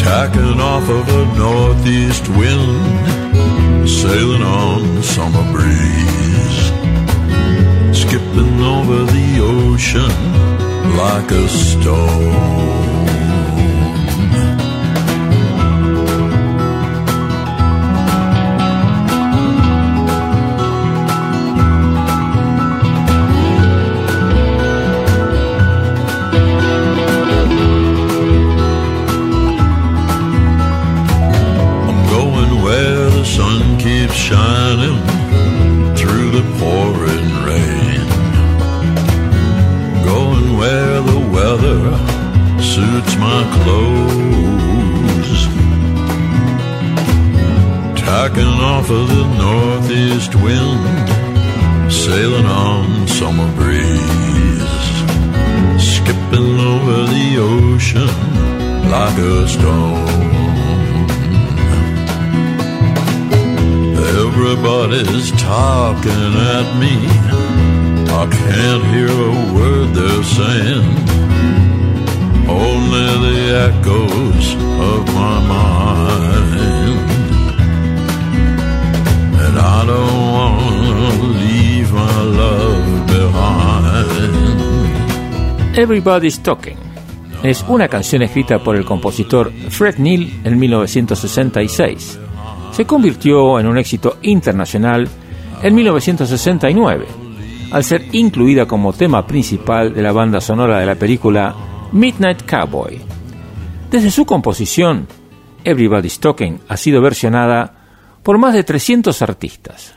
Tacking 0.00 0.60
off 0.60 0.88
of 0.88 1.08
a 1.08 1.24
northeast 1.38 2.28
wind, 2.28 3.88
sailing 3.88 4.42
on 4.42 5.02
summer 5.02 5.44
breeze. 5.52 6.72
Skipping 7.96 8.60
over 8.60 9.04
the 9.04 9.40
ocean 9.40 10.12
like 10.96 11.30
a 11.30 11.48
stone. 11.48 12.81
The 48.92 49.24
northeast 49.38 50.34
wind, 50.34 50.84
sailing 51.90 52.44
on 52.44 53.08
summer 53.08 53.50
breeze. 53.56 54.86
Skipping 55.80 56.60
over 56.60 57.06
the 57.14 57.38
ocean 57.38 58.12
like 58.90 59.16
a 59.16 59.48
stone. 59.48 60.22
Everybody's 64.20 65.30
talking 65.40 66.34
at 66.54 66.66
me. 66.82 66.94
I 68.20 68.26
can't 68.30 68.84
hear 68.92 69.08
a 69.08 69.54
word 69.54 69.94
they're 69.94 70.22
saying. 70.38 70.88
Only 72.46 73.08
the 73.26 73.40
echoes 73.68 74.46
of 74.90 75.06
my 75.14 75.38
mind. 75.48 75.82
Everybody's 85.74 86.40
Talking 86.40 86.76
es 87.42 87.64
una 87.66 87.88
canción 87.88 88.22
escrita 88.22 88.60
por 88.60 88.76
el 88.76 88.84
compositor 88.84 89.52
Fred 89.70 89.96
Neil 89.96 90.40
en 90.44 90.58
1966. 90.58 92.18
Se 92.70 92.84
convirtió 92.84 93.58
en 93.58 93.66
un 93.66 93.78
éxito 93.78 94.18
internacional 94.22 95.08
en 95.62 95.74
1969, 95.74 97.06
al 97.72 97.82
ser 97.82 98.04
incluida 98.12 98.66
como 98.66 98.92
tema 98.92 99.26
principal 99.26 99.92
de 99.92 100.02
la 100.02 100.12
banda 100.12 100.40
sonora 100.40 100.78
de 100.78 100.86
la 100.86 100.94
película 100.94 101.54
Midnight 101.90 102.42
Cowboy. 102.48 103.00
Desde 103.90 104.10
su 104.10 104.24
composición, 104.24 105.08
Everybody's 105.64 106.20
Talking 106.20 106.60
ha 106.68 106.76
sido 106.76 107.02
versionada 107.02 107.81
por 108.22 108.38
más 108.38 108.54
de 108.54 108.64
300 108.64 109.20
artistas. 109.22 109.94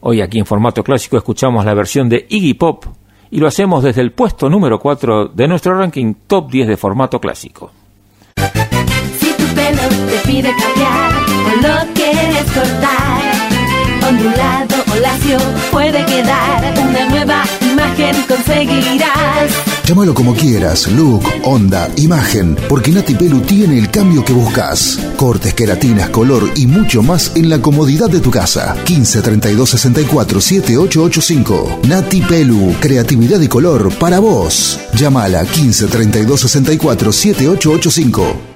Hoy 0.00 0.20
aquí 0.20 0.38
en 0.38 0.46
formato 0.46 0.84
clásico 0.84 1.16
escuchamos 1.16 1.64
la 1.64 1.74
versión 1.74 2.08
de 2.08 2.26
Iggy 2.28 2.54
Pop 2.54 2.84
y 3.30 3.40
lo 3.40 3.48
hacemos 3.48 3.82
desde 3.82 4.00
el 4.00 4.12
puesto 4.12 4.48
número 4.48 4.78
4 4.78 5.28
de 5.28 5.48
nuestro 5.48 5.76
ranking 5.76 6.14
top 6.26 6.50
10 6.50 6.68
de 6.68 6.76
formato 6.76 7.20
clásico. 7.20 7.72
Si 9.18 9.32
tu 9.32 9.54
pelo 9.54 9.82
te 10.08 10.28
pide 10.28 10.50
cambiar 10.54 11.12
o 11.46 11.60
lo 11.62 11.94
quieres 11.94 12.44
cortar, 12.52 14.08
ondulado 14.08 14.76
o 14.92 15.00
lacio 15.00 15.38
puede 15.72 16.04
quedar 16.06 16.74
una 16.78 17.08
nueva 17.08 17.44
imagen 17.60 18.14
conseguirás. 18.28 19.77
Llámalo 19.88 20.12
como 20.12 20.34
quieras, 20.34 20.86
look, 20.88 21.22
onda, 21.44 21.90
imagen, 21.96 22.58
porque 22.68 22.90
Nati 22.90 23.14
Pelu 23.14 23.40
tiene 23.40 23.78
el 23.78 23.90
cambio 23.90 24.22
que 24.22 24.34
buscas. 24.34 24.98
Cortes, 25.16 25.54
queratinas, 25.54 26.10
color 26.10 26.50
y 26.56 26.66
mucho 26.66 27.02
más 27.02 27.32
en 27.36 27.48
la 27.48 27.62
comodidad 27.62 28.10
de 28.10 28.20
tu 28.20 28.30
casa. 28.30 28.76
15 28.84 29.22
32 29.22 29.70
64 29.70 30.40
7885. 30.42 31.80
Nati 31.88 32.20
Pelu, 32.20 32.74
creatividad 32.80 33.40
y 33.40 33.48
color 33.48 33.90
para 33.98 34.18
vos. 34.18 34.78
Llámala 34.92 35.46
15 35.46 35.86
32 35.86 36.38
64 36.38 37.10
7885. 37.10 38.47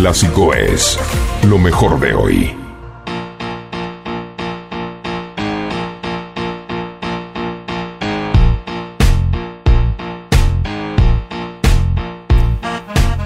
clásico 0.00 0.54
es 0.54 0.96
lo 1.42 1.58
mejor 1.58 1.98
de 1.98 2.14
hoy. 2.14 2.56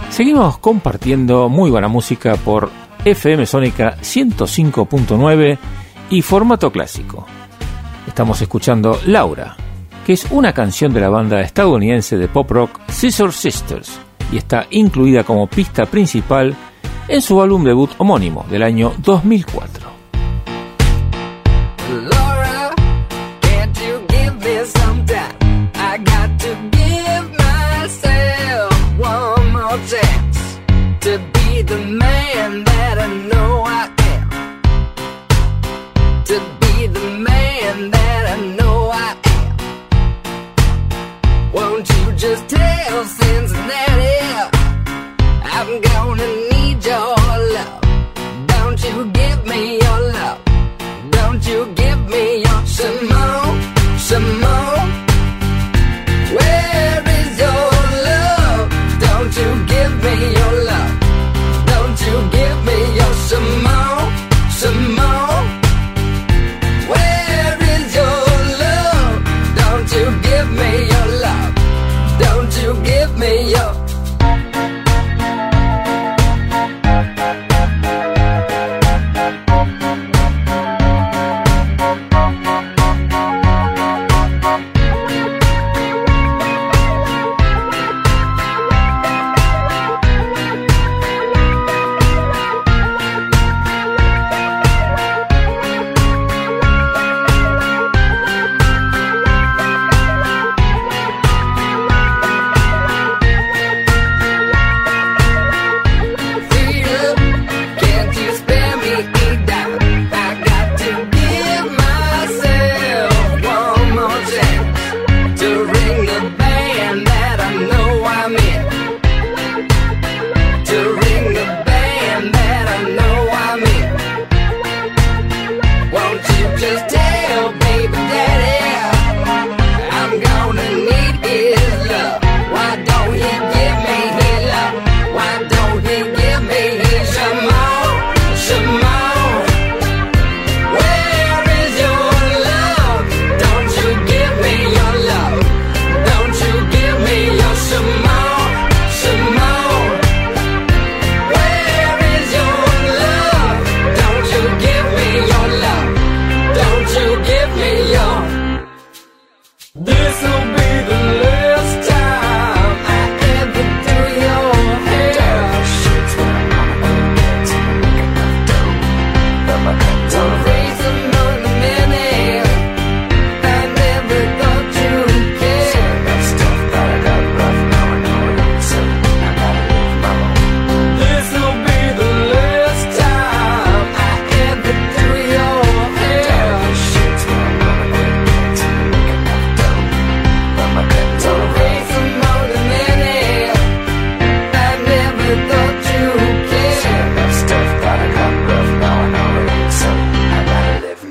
Seguimos 0.09 0.57
compartiendo 0.57 1.51
muy 1.51 1.71
buena 1.71 1.89
música 1.89 2.37
por 2.37 2.71
FM 3.05 3.45
Sónica 3.45 3.99
105.9 3.99 5.59
y 6.09 6.23
formato 6.23 6.73
clásico. 6.73 7.27
Estamos 8.07 8.41
escuchando 8.41 8.99
Laura, 9.05 9.57
que 10.07 10.15
es 10.15 10.27
una 10.31 10.55
canción 10.55 10.95
de 10.95 11.01
la 11.01 11.11
banda 11.11 11.43
estadounidense 11.43 12.17
de 12.17 12.29
pop 12.29 12.51
rock 12.51 12.81
Scissor 12.89 13.35
Sisters, 13.35 13.92
y 14.33 14.39
está 14.39 14.67
incluida 14.71 15.23
como 15.23 15.47
pista 15.47 15.87
principal 15.87 16.57
en 17.09 17.23
su 17.23 17.41
álbum 17.41 17.63
debut 17.63 17.91
homónimo 17.99 18.45
del 18.51 18.63
año 18.63 18.93
2004. 18.99 19.62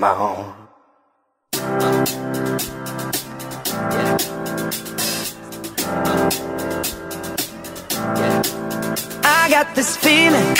My 0.01 0.15
own. 0.29 0.51
I 9.23 9.47
got 9.55 9.75
this 9.75 9.95
feeling 9.97 10.57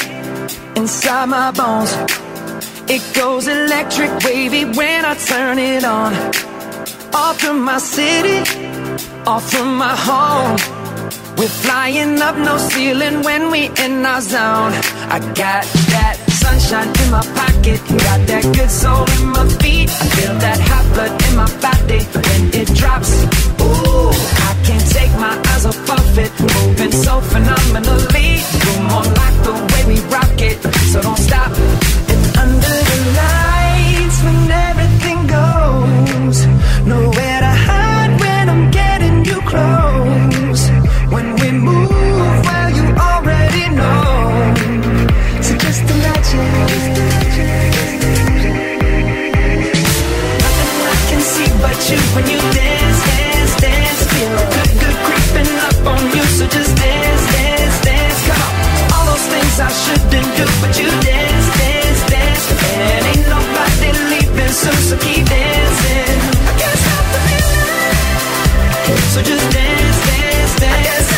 inside 0.75 1.25
my 1.25 1.49
bones. 1.59 1.91
It 2.87 3.01
goes 3.15 3.47
electric 3.47 4.11
wavy 4.23 4.65
when 4.77 5.05
I 5.05 5.15
turn 5.15 5.57
it 5.57 5.83
on. 5.85 6.13
Off 7.15 7.39
from 7.39 7.63
my 7.63 7.79
city, 7.79 8.39
off 9.25 9.49
from 9.51 9.75
my 9.75 9.95
home. 10.09 10.57
We're 11.37 11.57
flying 11.65 12.21
up 12.21 12.37
no 12.37 12.57
ceiling 12.59 13.23
when 13.23 13.49
we 13.49 13.71
in 13.85 14.05
our 14.05 14.21
zone. 14.21 14.73
I 15.15 15.17
got 15.33 15.65
that 15.93 16.15
sunshine 16.41 16.89
in 17.01 17.09
my 17.09 17.23
pocket, 17.37 17.50
got 17.61 18.25
that 18.27 18.43
good 18.55 18.71
soul 18.71 19.05
in 19.19 19.29
my 19.29 19.45
feet. 19.61 19.89
I 19.89 20.05
feel 20.15 20.35
that 20.39 20.59
hot 20.59 20.85
blood 20.93 21.13
in 21.27 21.33
my 21.35 21.49
body 21.61 22.01
when 22.17 22.41
it 22.61 22.67
drops. 22.73 23.11
Ooh, 23.61 24.09
I 24.49 24.53
can't 24.65 24.87
take 24.89 25.13
my 25.21 25.35
eyes 25.51 25.65
off 25.65 25.89
of 25.89 26.17
it, 26.17 26.31
moving 26.39 26.91
so 26.91 27.21
phenomenally. 27.21 28.41
You're 28.65 28.83
more 28.89 29.05
like 29.21 29.37
the 29.45 29.53
way 29.71 29.83
we 29.93 29.97
rock 30.09 30.37
it, 30.41 30.57
so 30.91 31.01
don't 31.01 31.17
stop. 31.17 31.51
And 32.13 32.23
under 32.43 32.77
the 32.89 32.99
lights, 33.21 34.17
when 34.25 34.39
everything 34.69 35.19
goes, 35.27 36.37
nowhere 36.85 37.39
to 37.45 37.53
hide 37.67 38.19
when 38.19 38.49
I'm 38.49 38.71
getting 38.71 39.25
you 39.25 39.39
close. 39.41 39.90
I 59.61 59.69
shouldn't 59.69 60.29
do, 60.37 60.45
but 60.59 60.73
you 60.79 60.89
dance, 60.89 61.47
dance, 61.61 62.01
dance. 62.09 62.45
And 62.81 63.05
ain't 63.11 63.27
nobody 63.29 63.89
leaving 64.11 64.53
so 64.61 64.71
keep 64.97 65.23
dancing. 65.25 66.17
I 66.49 66.53
can't 66.59 66.79
stop 66.83 67.05
the 67.13 67.19
feeling. 67.29 68.01
So 69.13 69.19
just 69.21 69.47
dance, 69.53 69.99
dance, 70.09 70.53
dance. 70.63 71.09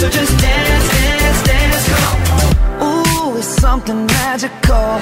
So 0.00 0.06
just 0.08 0.34
dance, 0.40 0.86
dance, 0.96 1.40
dance. 1.50 1.84
Ooh, 2.82 3.36
it's 3.36 3.52
something 3.60 4.06
magical. 4.06 5.00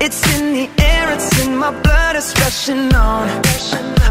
It's 0.00 0.20
in 0.34 0.52
the 0.54 0.68
air, 0.82 1.12
it's 1.14 1.30
in 1.46 1.56
my 1.56 1.70
blood, 1.82 2.16
it's 2.16 2.34
rushing 2.40 2.92
on. 2.94 3.28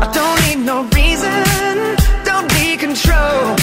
I 0.03 0.07
don't 0.13 0.37
need 0.47 0.65
no 0.65 0.83
reason, 0.95 1.95
don't 2.23 2.47
be 2.55 2.77
control. 2.77 3.55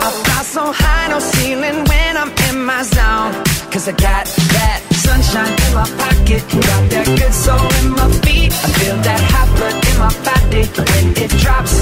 I 0.00 0.10
fly 0.10 0.42
so 0.42 0.72
high, 0.72 1.08
no 1.08 1.18
ceiling 1.18 1.84
when 1.90 2.16
I'm 2.16 2.32
in 2.48 2.64
my 2.64 2.82
zone. 2.82 3.32
Cause 3.72 3.88
I 3.88 3.92
got 3.92 4.26
that 4.26 4.80
sunshine 5.04 5.54
in 5.66 5.72
my 5.74 5.88
pocket, 6.02 6.42
got 6.48 6.82
that 6.94 7.06
good 7.18 7.34
soul 7.34 7.66
in 7.82 7.90
my 7.98 8.08
feet. 8.24 8.52
I 8.52 8.68
feel 8.78 8.96
that 8.96 9.20
hot 9.32 9.48
blood 9.56 9.76
in 9.90 9.96
my 10.04 10.12
body 10.28 10.64
when 10.88 11.06
it 11.24 11.30
drops. 11.42 11.74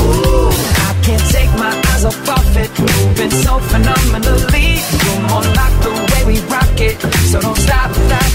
Ooh, 0.00 0.50
I 0.88 0.92
can't 1.04 1.26
take 1.30 1.52
my 1.58 1.72
eyes 1.90 2.04
off 2.04 2.28
of 2.28 2.56
it, 2.56 2.70
moving 2.78 3.32
so 3.44 3.58
phenomenally. 3.70 4.80
You're 5.02 5.22
more 5.28 5.46
like 5.58 5.76
the 5.84 5.92
way 6.10 6.22
we 6.30 6.36
rock 6.48 6.78
it, 6.80 6.96
so 7.30 7.40
don't 7.40 7.58
stop, 7.58 7.90
stop, 7.92 8.33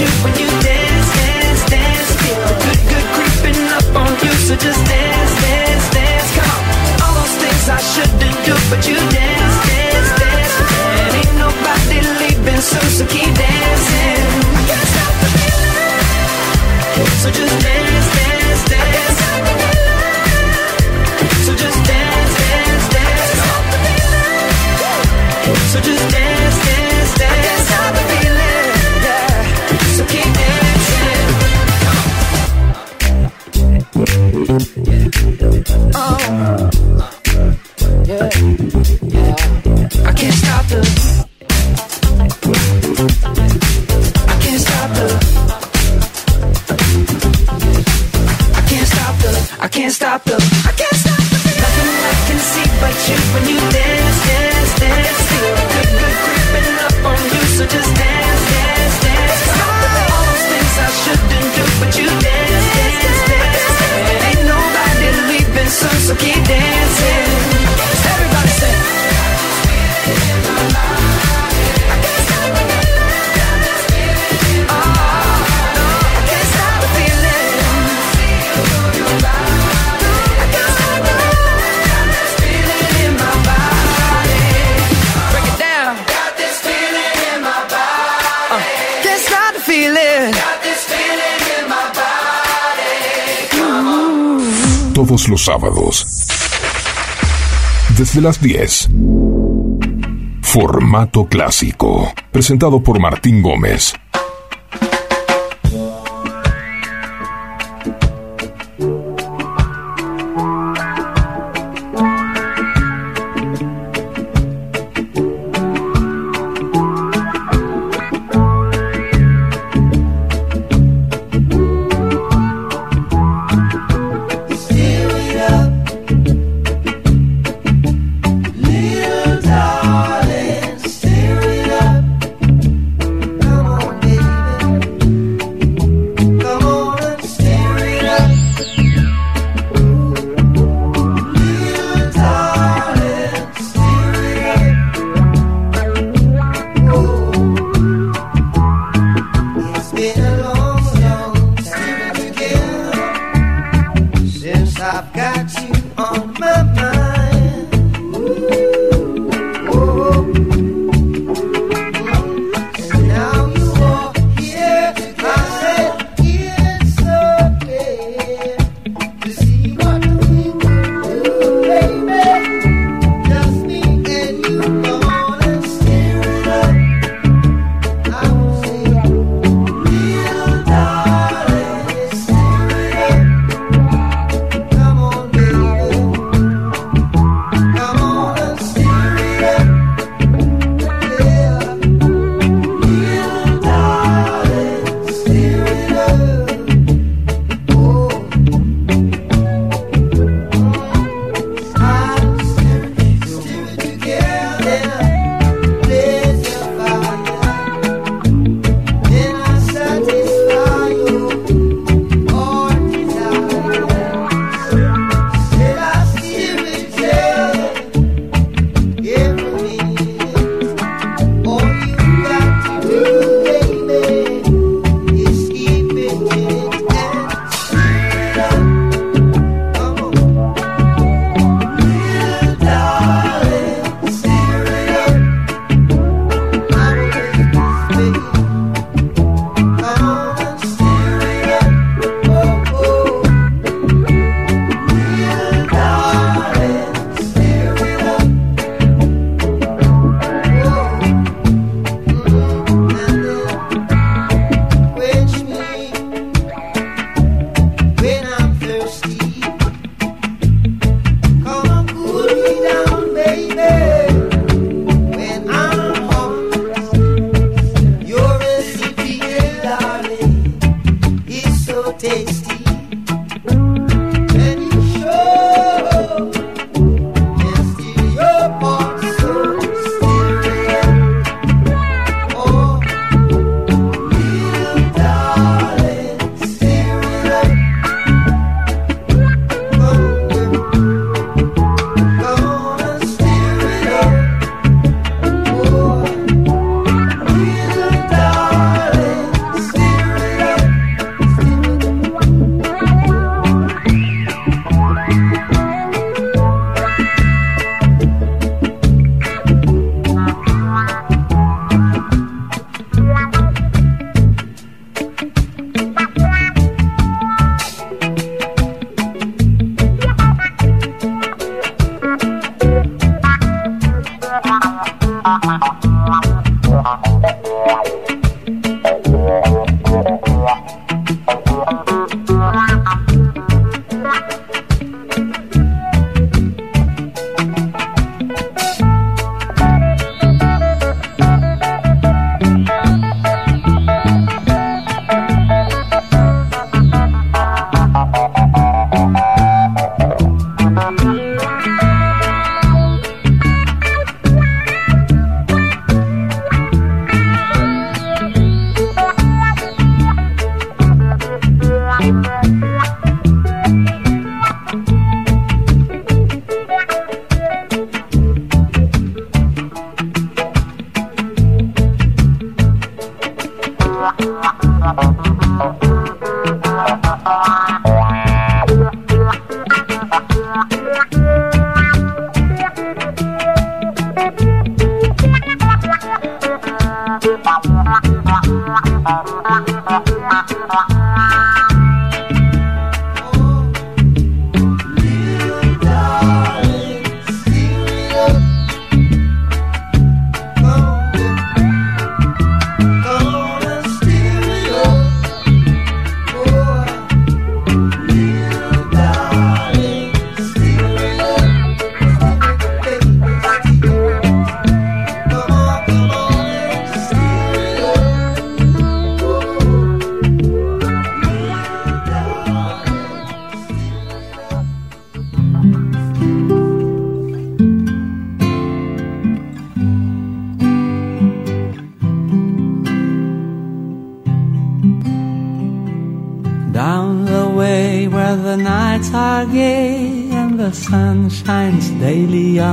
you 0.00 0.06
when 0.24 0.34
you 0.34 0.48
dance, 0.58 1.08
dance, 1.14 1.62
dance. 1.70 2.10
The 2.18 2.54
good, 2.66 2.80
good 2.90 3.06
creeping 3.14 3.62
up 3.78 3.86
on 3.94 4.10
you, 4.24 4.32
so 4.42 4.56
just 4.56 4.82
dance, 4.86 5.34
dance, 5.38 5.86
dance. 5.94 6.30
Come 6.34 6.62
all 7.04 7.14
those 7.14 7.36
things 7.38 7.68
I 7.68 7.78
shouldn't 7.78 8.38
do, 8.42 8.54
but 8.70 8.82
you 8.88 8.98
dance, 8.98 9.56
dance, 9.70 10.10
dance. 10.18 10.54
And 10.98 11.14
ain't 11.20 11.36
nobody 11.38 11.98
leaving 12.18 12.62
so 12.62 13.06
keep 13.06 13.30
dancing. 13.38 14.22
I 14.58 14.62
can't 14.66 14.88
stop 14.90 15.14
the 15.22 15.28
feeling, 15.38 15.94
so 17.22 17.28
just 17.30 17.54
dance, 17.62 18.08
dance, 18.18 18.62
dance. 18.70 19.13
Sábados. 95.42 96.06
Desde 97.96 98.20
las 98.20 98.40
10. 98.40 98.90
Formato 100.42 101.26
clásico. 101.26 102.12
Presentado 102.30 102.82
por 102.82 103.00
Martín 103.00 103.42
Gómez. 103.42 103.94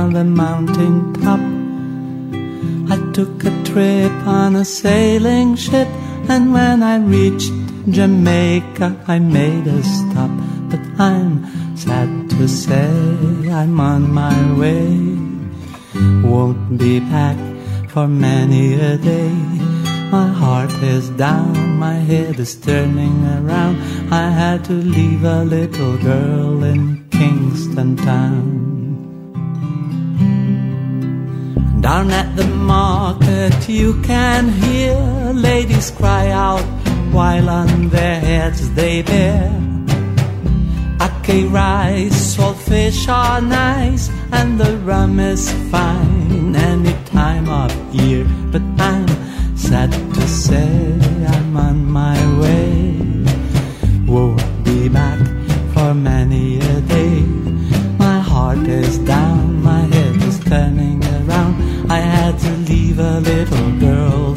On 0.02 0.12
the 0.14 0.24
mountain 0.24 1.14
top. 1.22 1.42
I 2.92 2.96
took 3.12 3.44
a 3.44 3.52
trip 3.62 4.12
on 4.26 4.56
a 4.56 4.64
sailing 4.64 5.54
ship, 5.54 5.86
and 6.28 6.52
when 6.52 6.82
I 6.82 6.96
reached 6.96 7.52
Jamaica, 7.88 8.88
I 9.06 9.20
made 9.20 9.66
a 9.68 9.80
stop. 9.82 10.32
But 10.70 10.82
I'm 10.98 11.30
sad 11.76 12.30
to 12.30 12.48
say 12.48 12.90
I'm 13.60 13.78
on 13.78 14.12
my 14.12 14.36
way. 14.60 14.90
Won't 16.28 16.78
be 16.78 16.98
back 16.98 17.38
for 17.92 18.08
many 18.08 18.74
a 18.74 18.96
day. 18.98 19.34
My 20.10 20.26
heart 20.26 20.74
is 20.82 21.10
down, 21.10 21.78
my 21.78 21.98
head 22.10 22.40
is 22.40 22.56
turning 22.56 23.18
around. 23.38 23.74
I 24.12 24.30
had 24.30 24.64
to 24.64 24.72
leave 24.72 25.22
a 25.24 25.44
little 25.44 25.96
girl 25.98 26.64
in 26.64 26.91
bear 39.02 39.62
Ake 41.02 41.50
rice, 41.50 42.34
salt 42.34 42.56
fish 42.56 43.08
are 43.08 43.40
nice 43.40 44.08
and 44.32 44.58
the 44.58 44.76
rum 44.78 45.18
is 45.18 45.52
fine 45.70 46.54
any 46.54 46.94
time 47.06 47.48
of 47.48 47.70
year. 47.94 48.24
But 48.52 48.62
I'm 48.78 49.08
sad 49.56 49.90
to 49.90 50.28
say 50.28 50.98
I'm 51.26 51.56
on 51.56 51.90
my 51.90 52.18
way. 52.40 52.96
Won't 54.06 54.64
be 54.64 54.88
back 54.88 55.20
for 55.74 55.94
many 55.94 56.58
a 56.58 56.80
day. 56.82 57.20
My 57.98 58.20
heart 58.20 58.66
is 58.66 58.98
down 58.98 59.62
my 59.62 59.82
head 59.94 60.16
is 60.22 60.38
turning 60.40 61.04
around. 61.04 61.90
I 61.90 61.98
had 61.98 62.38
to 62.40 62.50
leave 62.70 62.98
a 62.98 63.20
little 63.20 63.70
girl 63.78 64.31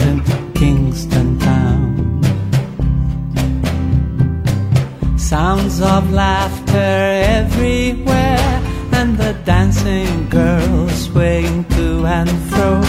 Sounds 5.76 6.06
of 6.06 6.14
laughter 6.14 6.96
everywhere, 7.38 8.62
and 8.94 9.18
the 9.18 9.34
dancing 9.44 10.30
girls 10.30 11.06
swaying 11.06 11.66
to 11.76 12.06
and 12.06 12.30
fro. 12.50 12.80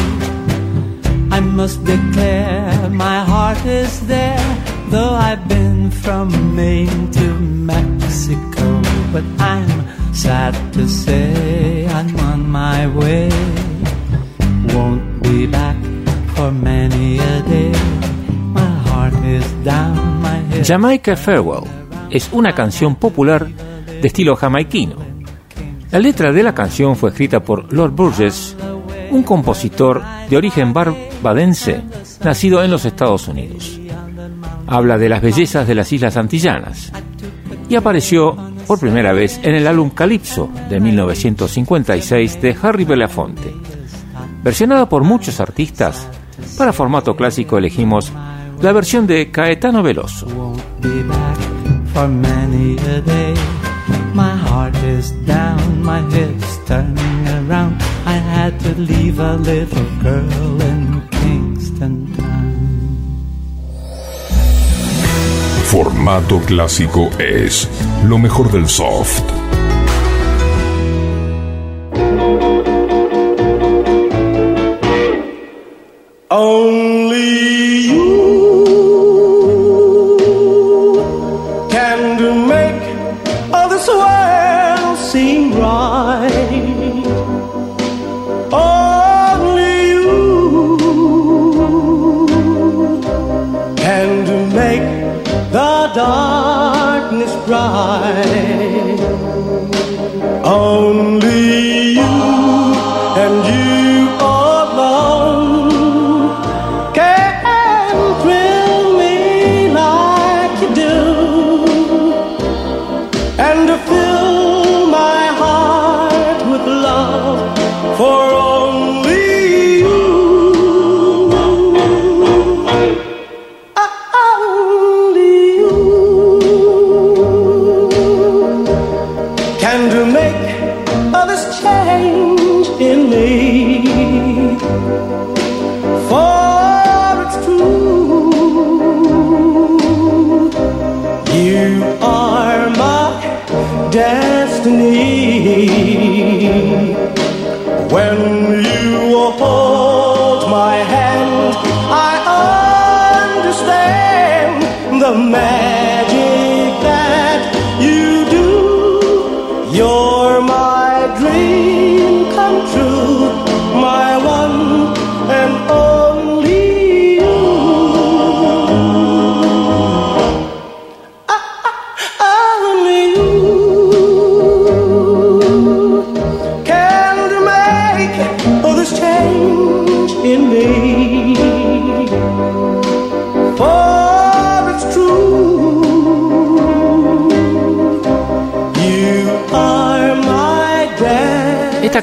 I 1.32 1.40
must 1.40 1.84
declare 1.84 2.88
my 2.90 3.24
heart 3.24 3.64
is 3.66 4.06
there, 4.06 4.38
though 4.90 5.14
I've 5.14 5.48
been 5.48 5.90
from 5.90 6.54
Maine 6.54 7.10
to 7.10 7.26
Mexico. 7.40 8.80
But 9.12 9.24
I'm 9.40 10.14
sad 10.14 10.54
to 10.74 10.86
say 10.86 11.88
I'm 11.88 12.16
on 12.20 12.48
my 12.48 12.86
way 12.86 13.30
won't 14.72 15.22
be 15.24 15.46
back 15.46 15.76
for 16.36 16.52
many 16.52 17.18
a 17.18 17.42
day. 17.42 17.72
My 18.54 18.70
heart 18.86 19.14
is 19.24 19.44
down, 19.64 20.22
my 20.22 20.38
head. 20.50 20.64
Jamaica 20.64 21.16
Farewell 21.16 21.66
es 22.10 22.30
una 22.32 22.54
canción 22.54 22.96
popular 22.96 23.48
de 23.48 24.06
estilo 24.06 24.36
jamaiquino. 24.36 24.96
La 25.90 25.98
letra 25.98 26.32
de 26.32 26.42
la 26.42 26.54
canción 26.54 26.96
fue 26.96 27.10
escrita 27.10 27.40
por 27.40 27.72
Lord 27.72 27.92
Burgess, 27.92 28.56
un 29.10 29.22
compositor 29.22 30.02
de 30.28 30.36
origen 30.36 30.72
barbadense 30.72 31.82
nacido 32.24 32.62
en 32.62 32.70
los 32.70 32.84
Estados 32.84 33.28
Unidos. 33.28 33.80
Habla 34.66 34.98
de 34.98 35.08
las 35.08 35.22
bellezas 35.22 35.66
de 35.66 35.74
las 35.74 35.92
Islas 35.92 36.16
Antillanas 36.16 36.92
y 37.68 37.76
apareció 37.76 38.36
por 38.66 38.80
primera 38.80 39.12
vez 39.12 39.38
en 39.42 39.54
el 39.54 39.66
álbum 39.66 39.90
Calypso 39.90 40.50
de 40.68 40.80
1956 40.80 42.42
de 42.42 42.56
Harry 42.60 42.84
Belafonte. 42.84 43.54
Versionada 44.42 44.88
por 44.88 45.04
muchos 45.04 45.40
artistas, 45.40 46.08
para 46.58 46.72
formato 46.72 47.16
clásico 47.16 47.58
elegimos 47.58 48.12
la 48.60 48.72
versión 48.72 49.06
de 49.06 49.30
Caetano 49.30 49.82
Veloso. 49.82 50.26
For 51.96 52.08
many 52.08 52.76
a 52.94 53.00
day. 53.00 53.34
My 54.12 54.34
heart 54.46 54.76
is 54.96 55.06
down, 55.34 55.82
my 55.82 56.00
head's 56.14 56.52
turning 56.66 57.22
around. 57.38 57.74
I 58.14 58.16
had 58.34 58.52
to 58.64 58.70
leave 58.90 59.18
a 59.18 59.34
little 59.50 59.88
girl 60.06 60.62
in 60.70 60.82
Kingston 61.16 61.94
Town. 62.16 62.54
Formato 65.72 66.36
clásico 66.40 67.08
es 67.18 67.66
lo 68.04 68.18
mejor 68.18 68.50
del 68.52 68.68
soft. 68.68 69.24
Only 76.28 76.85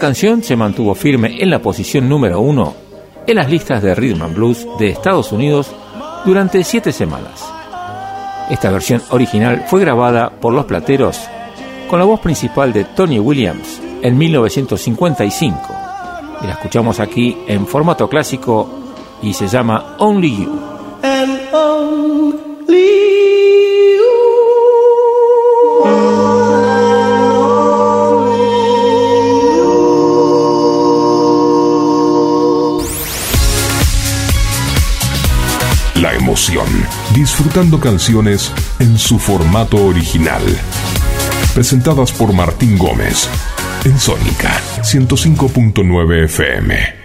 canción 0.03 0.43
se 0.43 0.57
mantuvo 0.57 0.95
firme 0.95 1.41
en 1.41 1.49
la 1.49 1.59
posición 1.59 2.09
número 2.09 2.41
uno 2.41 2.73
en 3.25 3.37
las 3.37 3.49
listas 3.49 3.81
de 3.81 3.95
Rhythm 3.95 4.21
and 4.23 4.35
Blues 4.35 4.67
de 4.77 4.89
Estados 4.89 5.31
Unidos 5.31 5.71
durante 6.25 6.61
siete 6.65 6.91
semanas. 6.91 7.41
Esta 8.49 8.69
versión 8.69 9.01
original 9.11 9.63
fue 9.65 9.79
grabada 9.79 10.29
por 10.29 10.51
los 10.51 10.65
plateros 10.65 11.21
con 11.89 11.99
la 11.99 12.05
voz 12.05 12.19
principal 12.19 12.73
de 12.73 12.83
Tony 12.83 13.17
Williams 13.17 13.81
en 14.01 14.17
1955 14.17 15.57
y 16.43 16.47
la 16.47 16.51
escuchamos 16.51 16.99
aquí 16.99 17.37
en 17.47 17.65
formato 17.65 18.09
clásico 18.09 18.69
y 19.21 19.31
se 19.31 19.47
llama 19.47 19.95
Only 19.99 20.35
You. 20.35 20.59
and 21.01 21.39
only 21.53 23.12
disfrutando 37.15 37.79
canciones 37.79 38.51
en 38.79 38.97
su 38.97 39.17
formato 39.17 39.77
original. 39.77 40.43
Presentadas 41.53 42.11
por 42.11 42.33
Martín 42.33 42.77
Gómez 42.77 43.29
en 43.85 43.97
Sónica 43.99 44.51
105.9 44.81 46.25
FM. 46.25 47.02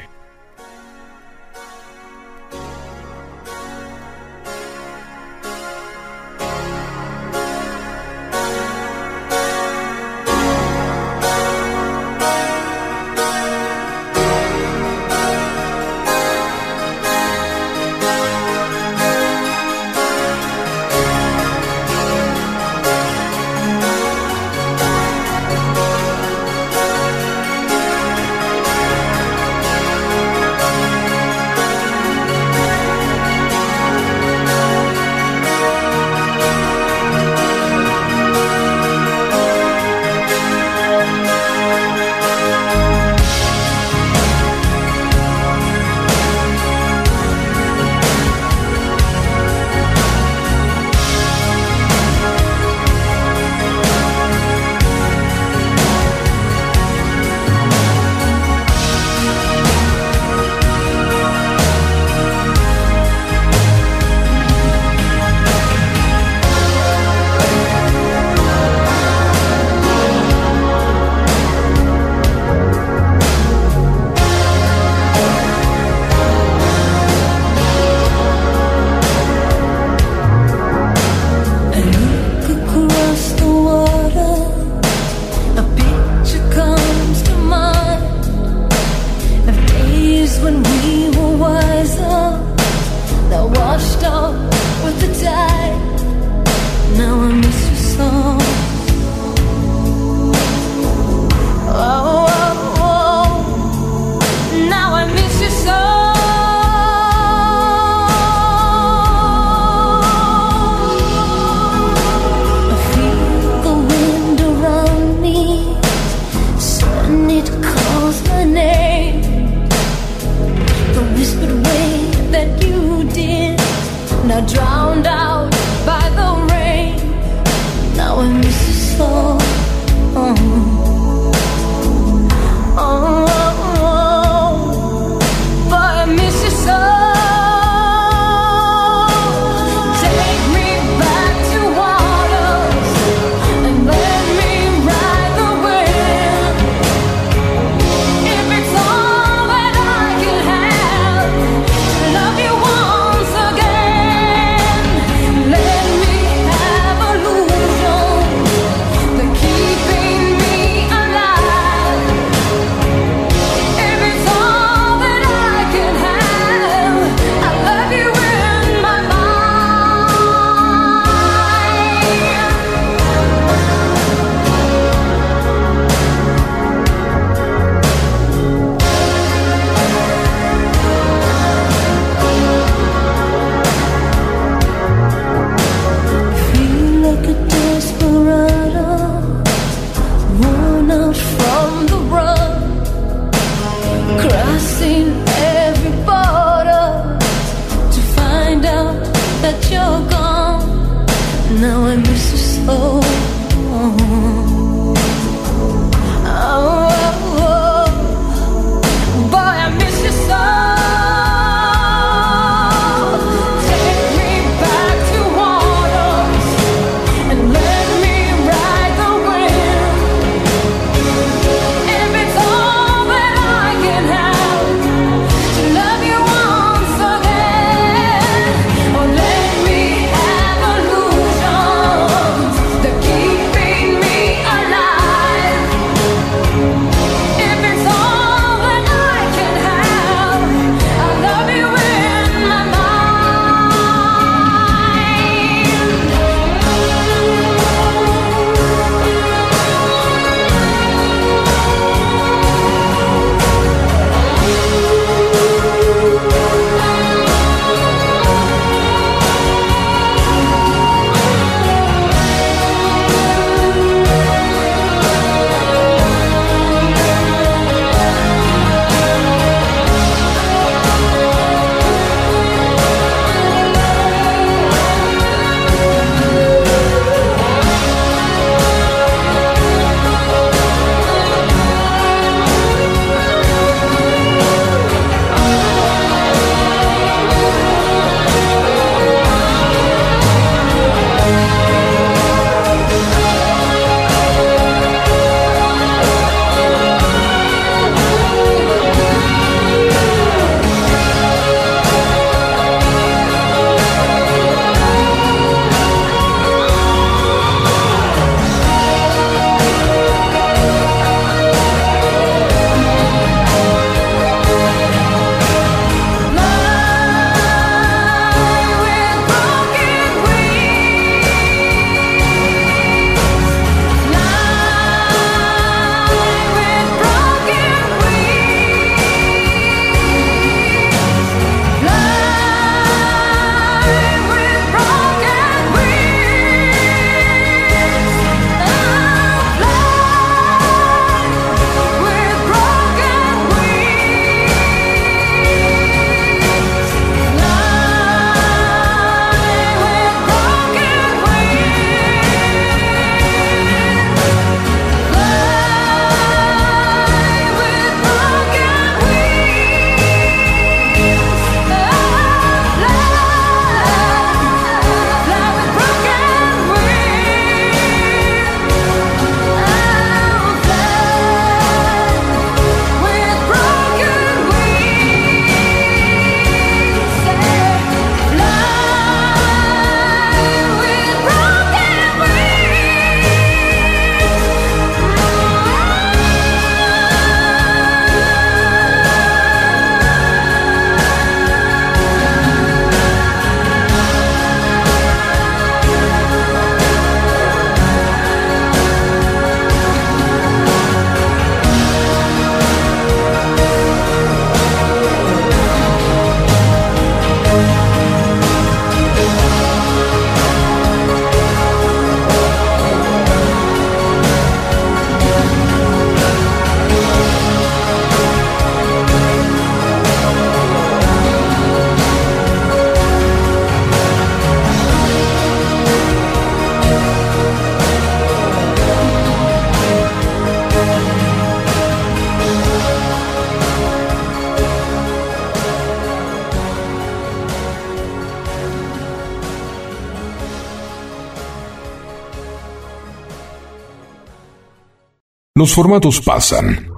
Los 445.59 445.75
formatos 445.75 446.21
pasan. 446.21 446.89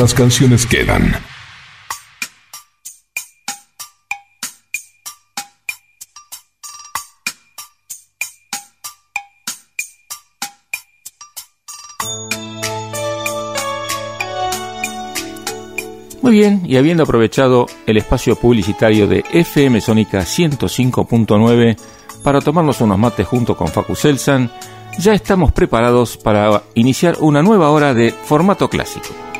Las 0.00 0.14
canciones 0.14 0.64
quedan. 0.64 1.14
Muy 16.22 16.32
bien, 16.32 16.62
y 16.64 16.78
habiendo 16.78 17.02
aprovechado 17.02 17.66
el 17.86 17.98
espacio 17.98 18.34
publicitario 18.34 19.06
de 19.06 19.26
FM 19.30 19.82
Sónica 19.82 20.20
105.9 20.20 21.76
para 22.24 22.40
tomarnos 22.40 22.80
unos 22.80 22.98
mates 22.98 23.26
junto 23.26 23.54
con 23.58 23.68
Facu 23.68 23.94
Selsan, 23.94 24.50
ya 24.98 25.14
estamos 25.14 25.52
preparados 25.52 26.16
para 26.16 26.62
iniciar 26.74 27.16
una 27.20 27.42
nueva 27.42 27.70
hora 27.70 27.94
de 27.94 28.10
formato 28.10 28.68
clásico. 28.68 29.31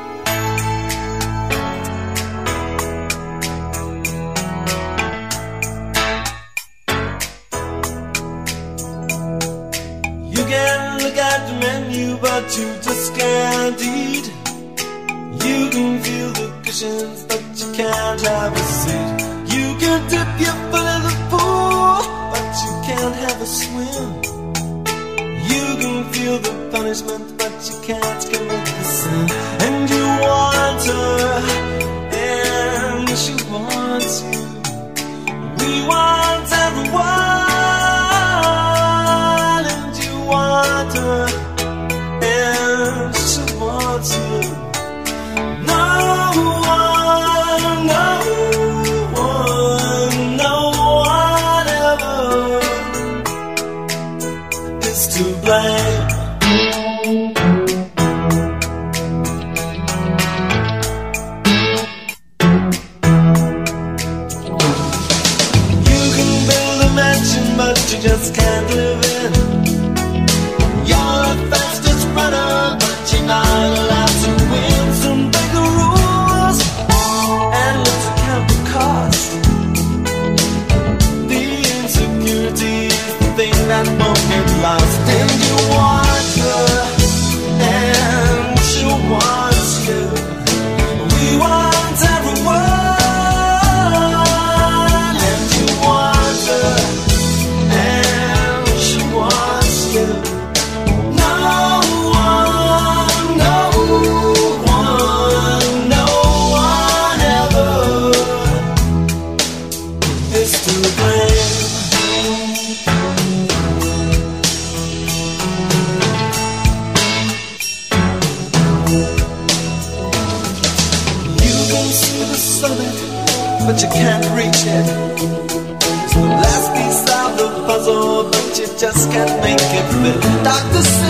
been. 130.01 130.45
Doctor 130.45 131.02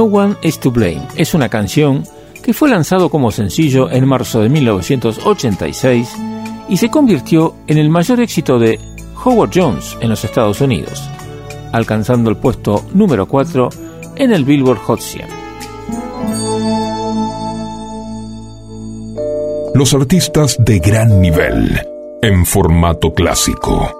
No 0.00 0.06
One 0.06 0.36
Is 0.40 0.58
to 0.60 0.70
Blame 0.70 1.06
es 1.14 1.34
una 1.34 1.50
canción 1.50 2.04
que 2.42 2.54
fue 2.54 2.70
lanzado 2.70 3.10
como 3.10 3.30
sencillo 3.30 3.90
en 3.90 4.08
marzo 4.08 4.40
de 4.40 4.48
1986 4.48 6.16
y 6.70 6.78
se 6.78 6.88
convirtió 6.88 7.56
en 7.66 7.76
el 7.76 7.90
mayor 7.90 8.18
éxito 8.20 8.58
de 8.58 8.80
Howard 9.22 9.50
Jones 9.54 9.98
en 10.00 10.08
los 10.08 10.24
Estados 10.24 10.62
Unidos, 10.62 11.06
alcanzando 11.72 12.30
el 12.30 12.38
puesto 12.38 12.82
número 12.94 13.28
4 13.28 13.68
en 14.16 14.32
el 14.32 14.46
Billboard 14.46 14.78
Hot 14.78 15.00
100. 15.00 15.26
Los 19.74 19.92
artistas 19.92 20.56
de 20.60 20.78
gran 20.78 21.20
nivel, 21.20 21.78
en 22.22 22.46
formato 22.46 23.12
clásico. 23.12 23.99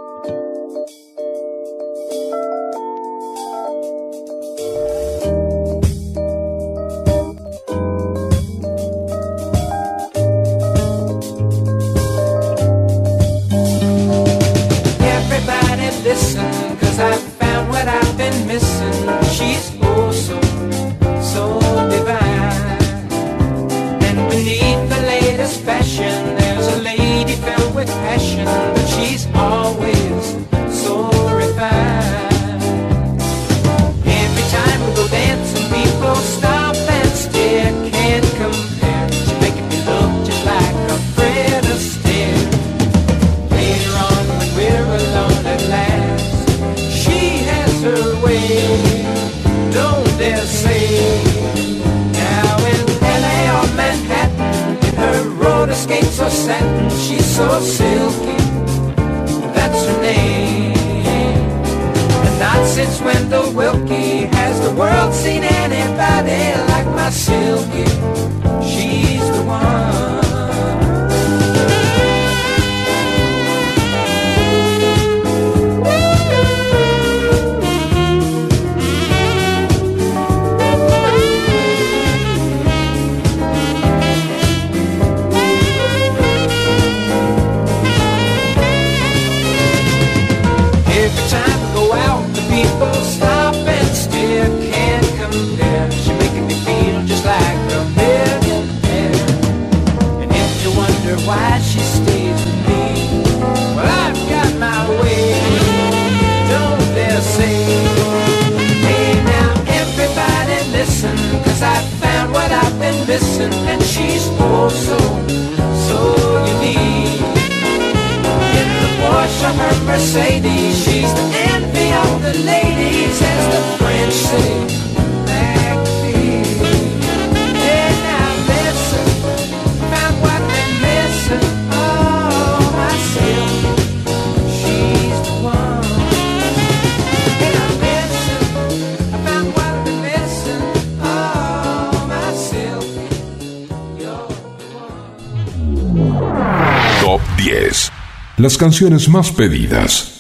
Canciones 148.61 149.09
más 149.09 149.33
pedidas. 149.33 150.20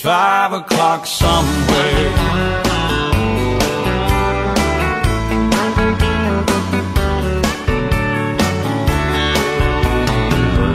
It's 0.00 0.06
five 0.06 0.54
o'clock 0.54 1.04
somewhere. 1.04 2.10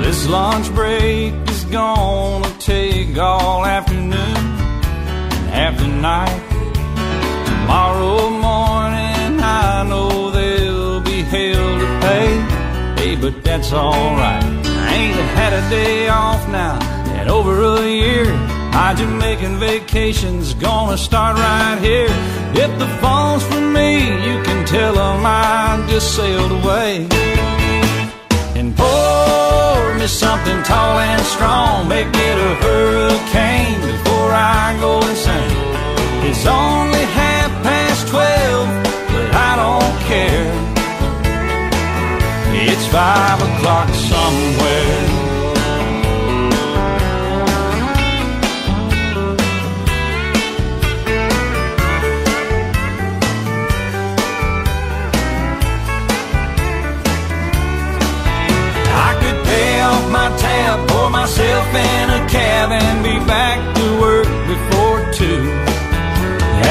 This 0.03 0.27
lunch 0.27 0.71
break 0.75 1.33
is 1.49 1.65
gonna 1.71 2.53
take 2.59 3.17
all 3.17 3.65
afternoon 3.65 4.13
and 4.13 5.49
half 5.49 5.79
the 5.79 5.87
night. 5.87 6.43
Tomorrow 7.47 8.29
morning, 8.29 9.39
I 9.41 9.85
know 9.89 10.29
they'll 10.29 11.01
be 11.01 11.23
hell 11.23 11.79
to 11.79 11.99
pay. 12.05 12.29
Hey, 12.99 13.15
but 13.15 13.43
that's 13.43 13.73
alright. 13.73 14.43
I 14.43 14.93
ain't 14.93 15.15
had 15.39 15.53
a 15.53 15.67
day 15.71 16.09
off 16.09 16.47
now 16.47 16.77
in 17.19 17.27
over 17.27 17.63
a 17.63 17.89
year. 17.89 18.54
My 18.75 18.93
Jamaican 18.93 19.57
vacation's 19.57 20.53
gonna 20.53 20.97
start 20.97 21.37
right 21.37 21.79
here. 21.79 22.11
If 22.63 22.77
the 22.77 22.89
phone's 23.01 23.41
for 23.47 23.61
me, 23.61 23.89
you 24.27 24.43
can 24.43 24.65
tell 24.65 24.93
them 24.95 25.25
I 25.25 25.81
just 25.87 26.13
sailed 26.13 26.51
away 26.51 27.07
and 28.59 28.75
pour 28.75 29.95
me 29.95 30.07
something 30.07 30.61
tall 30.63 30.99
and 30.99 31.21
strong. 31.33 31.87
Make 31.87 32.11
it 32.29 32.37
a 32.49 32.53
hurricane 32.65 33.79
before 33.91 34.31
I 34.33 34.77
go 34.81 34.99
insane. 35.07 35.57
It's 36.27 36.45
only 36.45 37.05
half 37.21 37.51
past 37.63 38.09
twelve, 38.09 38.67
but 39.13 39.27
I 39.49 39.51
don't 39.63 39.95
care. 40.11 40.47
It's 42.67 42.85
five 42.87 43.39
o'clock 43.47 43.87
somewhere. 44.11 45.04
Myself 61.25 61.67
in 61.73 62.09
a 62.21 62.21
cab, 62.29 62.69
and 62.69 63.01
be 63.01 63.17
back 63.25 63.57
to 63.73 63.85
work 63.97 64.29
before 64.45 65.01
two. 65.09 65.41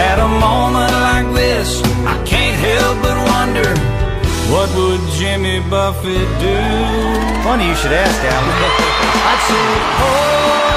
At 0.07 0.23
a 0.23 0.31
moment 0.31 0.95
like 1.11 1.29
this, 1.35 1.83
I 2.07 2.15
can't 2.23 2.55
help 2.63 2.95
but 3.03 3.19
wonder 3.35 3.67
what 4.55 4.71
would 4.79 5.03
Jimmy 5.19 5.59
Buffett 5.67 6.31
do? 6.39 6.59
Funny 7.43 7.67
you 7.67 7.75
should 7.83 7.99
ask, 7.99 8.19
Alan. 8.31 8.55
I'd 9.35 9.43
say, 9.43 9.59
oh, 9.59 10.23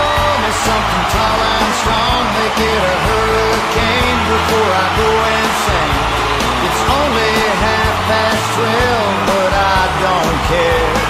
pour 0.09 0.33
me 0.41 0.51
something 0.65 1.05
tall 1.13 1.37
and 1.37 1.73
strong, 1.77 2.23
make 2.33 2.57
it 2.57 2.81
a 2.81 2.97
hurricane 3.05 4.19
before 4.33 4.71
I 4.73 4.85
go 4.97 5.09
insane. 5.37 5.97
It's 6.65 6.81
only 6.97 7.31
half 7.61 7.95
past 8.09 8.43
twelve, 8.57 9.15
but 9.29 9.51
I 9.53 9.81
don't 10.01 10.39
care. 10.49 11.06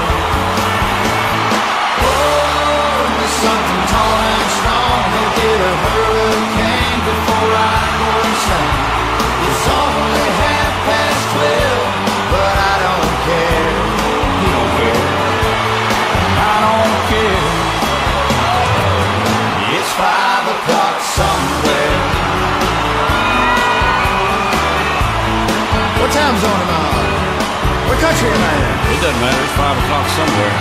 Country 28.07 28.29
am 28.29 28.41
I 28.41 28.53
in? 28.55 28.97
It 28.97 29.01
doesn't 29.01 29.21
matter. 29.21 29.43
It's 29.43 29.53
five 29.53 29.77
o'clock 29.77 30.07
somewhere. 30.15 30.53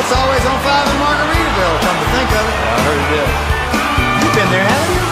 It's 0.00 0.12
always 0.12 0.44
on 0.44 0.58
five 0.66 0.86
in 0.90 0.96
Margaritaville, 1.00 1.76
come 1.80 1.98
to 2.02 2.08
think 2.12 2.30
of 2.34 2.44
it. 2.50 2.58
I 2.60 2.76
heard 2.84 3.00
it 3.04 3.12
is. 3.22 3.32
You've 4.20 4.34
been 4.34 4.50
there, 4.50 4.66
haven't 4.66 4.94
you? 4.96 5.04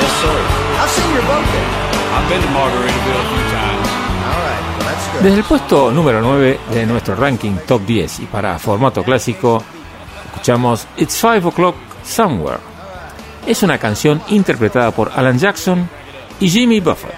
Yes, 0.00 0.12
sir. 0.22 0.69
I've 0.80 0.90
seen 0.90 1.10
your 1.12 1.22
boat 1.22 1.44
there. 1.44 1.68
I've 2.14 2.28
been 2.28 2.40
to 2.40 2.48
Margaritaville 2.48 3.20
a 3.20 3.28
few 3.28 3.44
times. 3.52 3.88
All 4.24 4.40
right, 4.46 4.62
well, 4.78 4.88
that's 4.88 5.06
good. 5.12 5.22
Desde 5.22 5.38
el 5.38 5.44
puesto 5.44 5.90
número 5.92 6.20
9 6.22 6.60
de 6.72 6.86
nuestro 6.86 7.14
ranking 7.14 7.56
top 7.66 7.82
10 7.82 8.20
y 8.20 8.26
para 8.26 8.58
formato 8.58 9.02
clásico, 9.02 9.62
escuchamos 10.26 10.86
It's 10.96 11.14
5 11.14 11.48
o'clock 11.48 11.76
somewhere. 12.04 12.58
es 13.46 13.62
una 13.62 13.78
canción 13.78 14.22
interpretada 14.28 14.90
por 14.90 15.10
Alan 15.14 15.38
Jackson 15.38 15.88
y 16.40 16.48
Jimmy 16.48 16.80
Buffett. 16.80 17.14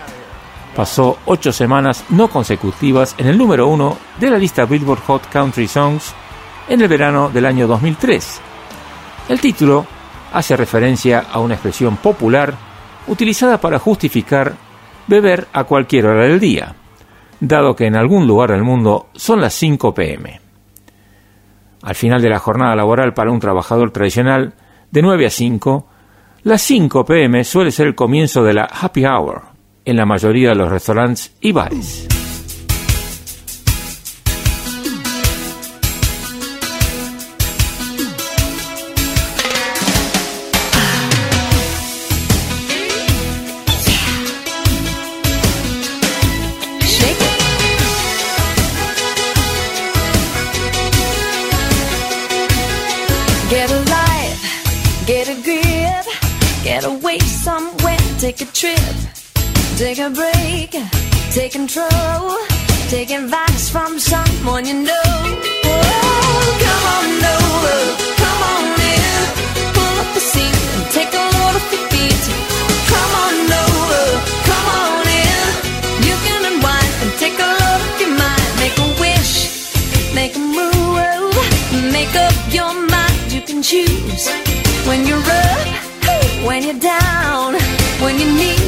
Pasó 0.74 1.18
ocho 1.26 1.52
semanas 1.52 2.04
no 2.08 2.28
consecutivas 2.28 3.14
en 3.18 3.26
el 3.26 3.36
número 3.36 3.66
uno 3.66 3.98
de 4.18 4.30
la 4.30 4.38
lista 4.38 4.64
Billboard 4.64 5.02
Hot 5.06 5.28
Country 5.30 5.68
Songs 5.68 6.14
en 6.68 6.80
el 6.80 6.88
verano 6.88 7.28
del 7.28 7.44
año 7.44 7.66
2003. 7.66 8.40
El 9.28 9.40
título 9.40 9.84
hace 10.32 10.56
referencia 10.56 11.26
a 11.30 11.40
una 11.40 11.54
expresión 11.54 11.96
popular 11.98 12.54
utilizada 13.06 13.60
para 13.60 13.78
justificar 13.78 14.54
beber 15.06 15.48
a 15.52 15.64
cualquier 15.64 16.06
hora 16.06 16.24
del 16.24 16.40
día, 16.40 16.74
dado 17.40 17.74
que 17.74 17.86
en 17.86 17.96
algún 17.96 18.26
lugar 18.26 18.52
del 18.52 18.62
mundo 18.62 19.08
son 19.14 19.40
las 19.40 19.54
5 19.54 19.94
pm. 19.94 20.40
Al 21.82 21.94
final 21.94 22.22
de 22.22 22.28
la 22.28 22.38
jornada 22.38 22.76
laboral 22.76 23.12
para 23.12 23.32
un 23.32 23.40
trabajador 23.40 23.90
tradicional, 23.90 24.54
de 24.90 25.02
9 25.02 25.26
a 25.26 25.30
5, 25.30 25.86
las 26.44 26.62
5 26.62 27.04
pm 27.04 27.44
suele 27.44 27.70
ser 27.70 27.88
el 27.88 27.94
comienzo 27.94 28.44
de 28.44 28.54
la 28.54 28.64
happy 28.64 29.04
hour 29.04 29.42
en 29.84 29.96
la 29.96 30.06
mayoría 30.06 30.50
de 30.50 30.54
los 30.54 30.70
restaurantes 30.70 31.34
y 31.40 31.52
bares. 31.52 32.21
Take 59.82 59.98
a 59.98 60.10
break, 60.10 60.70
take 61.32 61.50
control, 61.50 62.38
take 62.88 63.10
advice 63.10 63.68
from 63.68 63.98
someone 63.98 64.64
you 64.64 64.74
know. 64.74 65.10
Oh, 65.64 66.44
come 66.66 66.84
on 66.98 67.10
over, 67.34 67.78
come 68.22 68.42
on 68.54 68.64
in, 68.94 69.18
pull 69.74 69.94
up 70.02 70.08
the 70.14 70.22
seat 70.32 70.56
and 70.74 70.84
take 70.96 71.12
a 71.22 71.24
load 71.34 71.54
off 71.58 71.66
your 71.74 71.84
feet. 71.90 72.24
Come 72.92 73.12
on 73.26 73.36
over, 73.64 74.04
come 74.50 74.66
on 74.82 75.02
in, 75.24 75.46
you 76.06 76.14
can 76.26 76.40
unwind 76.50 76.92
and 77.02 77.12
take 77.18 77.36
a 77.46 77.48
load 77.58 77.80
off 77.82 78.00
your 78.02 78.14
mind, 78.22 78.50
make 78.62 78.76
a 78.86 78.88
wish, 79.02 79.34
make 80.14 80.36
a 80.36 80.44
move, 80.58 81.34
make 81.90 82.14
up 82.26 82.36
your 82.54 82.72
mind. 82.94 83.18
You 83.34 83.42
can 83.42 83.60
choose 83.70 84.30
when 84.86 85.00
you're 85.08 85.28
up, 85.42 85.66
when 86.46 86.62
you're 86.62 86.82
down, 86.94 87.54
when 88.00 88.20
you 88.20 88.30
need 88.42 88.61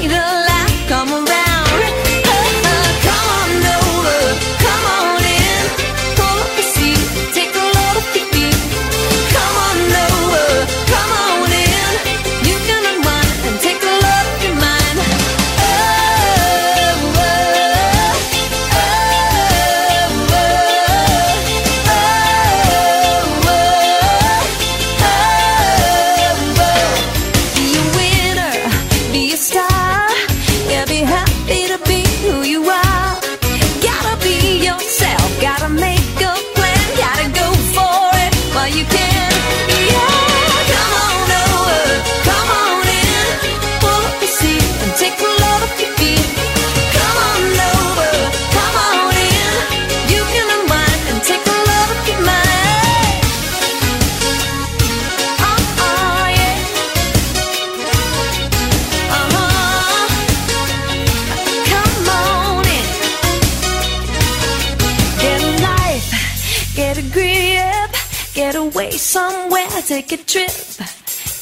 take 69.94 70.10
a 70.10 70.16
trip, 70.24 70.50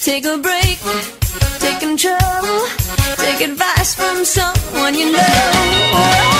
take 0.03 0.27
a 0.27 0.37
break, 0.37 0.79
take 1.59 1.81
control, 1.81 2.67
take 3.17 3.41
advice 3.41 3.95
from 3.95 4.27
someone 4.27 4.95
you 4.95 5.11
know. 5.11 6.32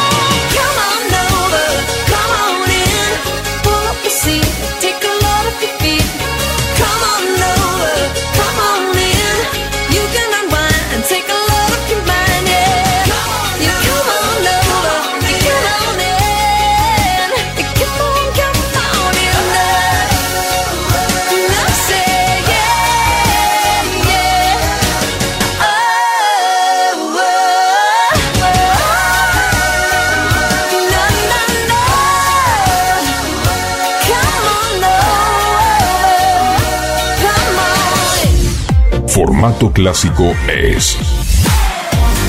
Formato 39.43 39.73
clásico 39.73 40.37
es 40.49 40.97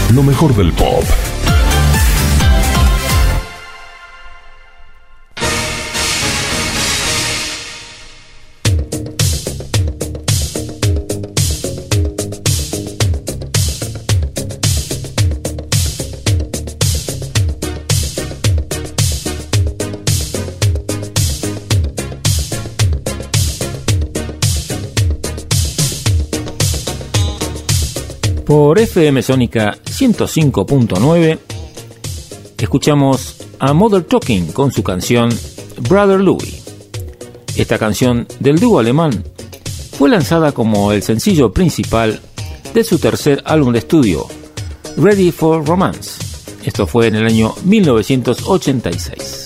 lo 0.09 0.23
mejor 0.23 0.55
del 0.55 0.73
pop. 0.73 1.03
FM 28.83 29.23
Sónica 29.23 29.77
105.9 29.85 31.39
escuchamos 32.57 33.37
a 33.57 33.71
Mother 33.71 34.03
Talking 34.03 34.51
con 34.51 34.73
su 34.73 34.83
canción 34.83 35.29
Brother 35.87 36.19
Louie. 36.19 36.61
Esta 37.55 37.77
canción 37.77 38.27
del 38.41 38.59
dúo 38.59 38.79
alemán 38.79 39.23
fue 39.97 40.09
lanzada 40.09 40.51
como 40.51 40.91
el 40.91 41.01
sencillo 41.01 41.53
principal 41.53 42.19
de 42.73 42.83
su 42.83 42.99
tercer 42.99 43.41
álbum 43.45 43.71
de 43.71 43.79
estudio, 43.79 44.27
Ready 44.97 45.31
for 45.31 45.65
Romance. 45.65 46.19
Esto 46.65 46.85
fue 46.85 47.07
en 47.07 47.15
el 47.15 47.25
año 47.25 47.55
1986. 47.63 49.42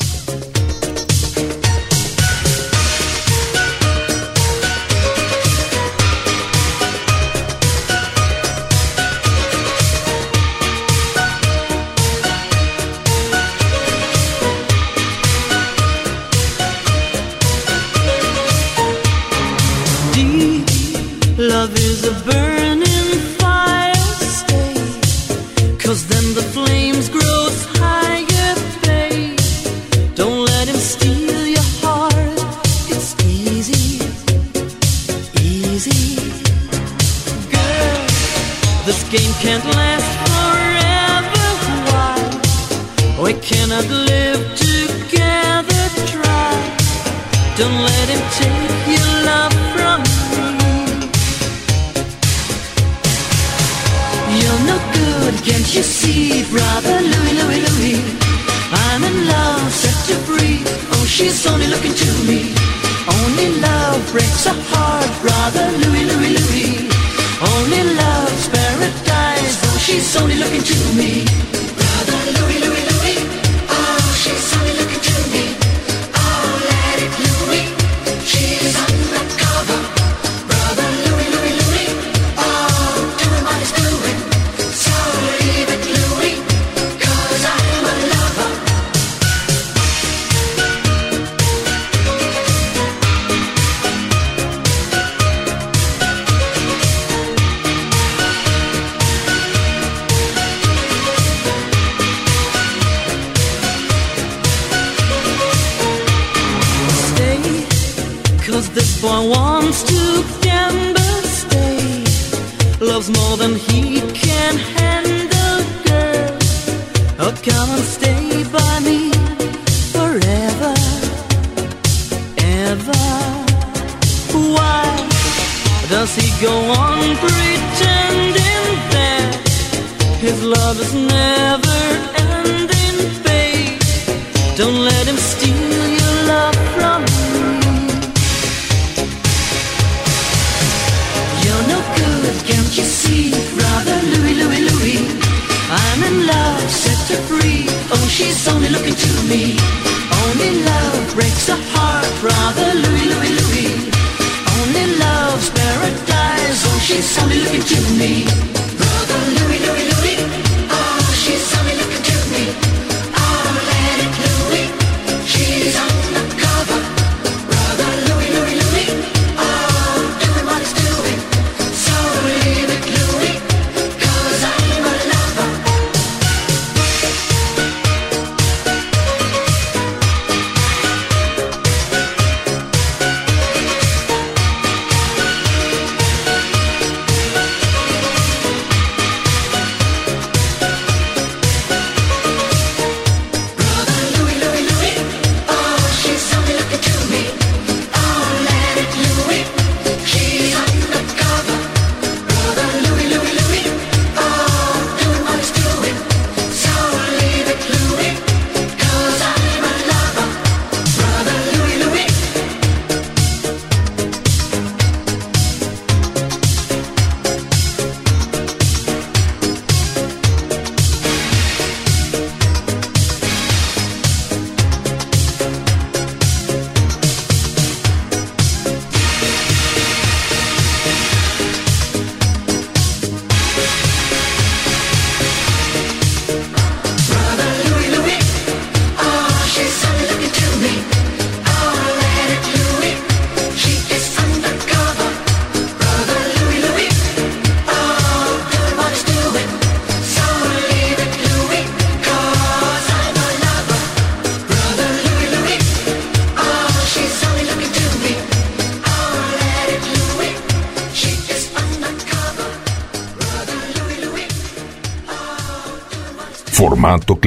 This 38.88 39.04
game 39.10 39.34
can't 39.44 39.66
last 39.66 40.12
forever. 40.32 41.48
Why? 41.92 42.16
We 43.22 43.34
cannot 43.34 43.84
live 43.84 44.40
together. 44.56 45.84
Try. 46.08 46.56
Don't 47.60 47.80
let 47.84 48.08
him 48.08 48.24
take 48.40 48.88
your 48.96 49.12
love 49.28 49.54
from 49.76 50.00
me. 50.60 50.76
You're 54.40 54.62
no 54.72 54.78
good, 54.96 55.36
can't 55.44 55.68
you 55.76 55.84
see, 55.84 56.48
brother 56.50 56.98
Louie, 57.12 57.36
Louie, 57.40 57.62
Louie? 57.68 58.02
I'm 58.72 59.04
in 59.04 59.28
love, 59.28 59.70
set 59.70 59.98
to 60.08 60.16
free. 60.24 60.64
Oh, 60.94 61.04
she's 61.06 61.46
only 61.46 61.68
looking 61.68 61.94
to 61.94 62.10
me. 62.24 62.56
Only 63.20 63.50
love 63.60 64.00
breaks 64.14 64.46
a 64.46 64.56
heart, 64.72 65.12
brother 65.20 65.68
Louie, 65.84 66.06
Louie, 66.06 66.34
Louie. 66.40 66.90
Only 67.42 67.84
love 67.96 68.27
she's 69.88 70.18
only 70.18 70.36
looking 70.36 70.62
to 70.62 70.76
me. 70.98 71.77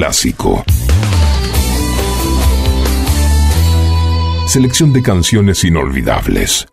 clásico. 0.01 0.65
Selección 4.47 4.95
de 4.95 5.03
canciones 5.03 5.63
inolvidables. 5.63 6.70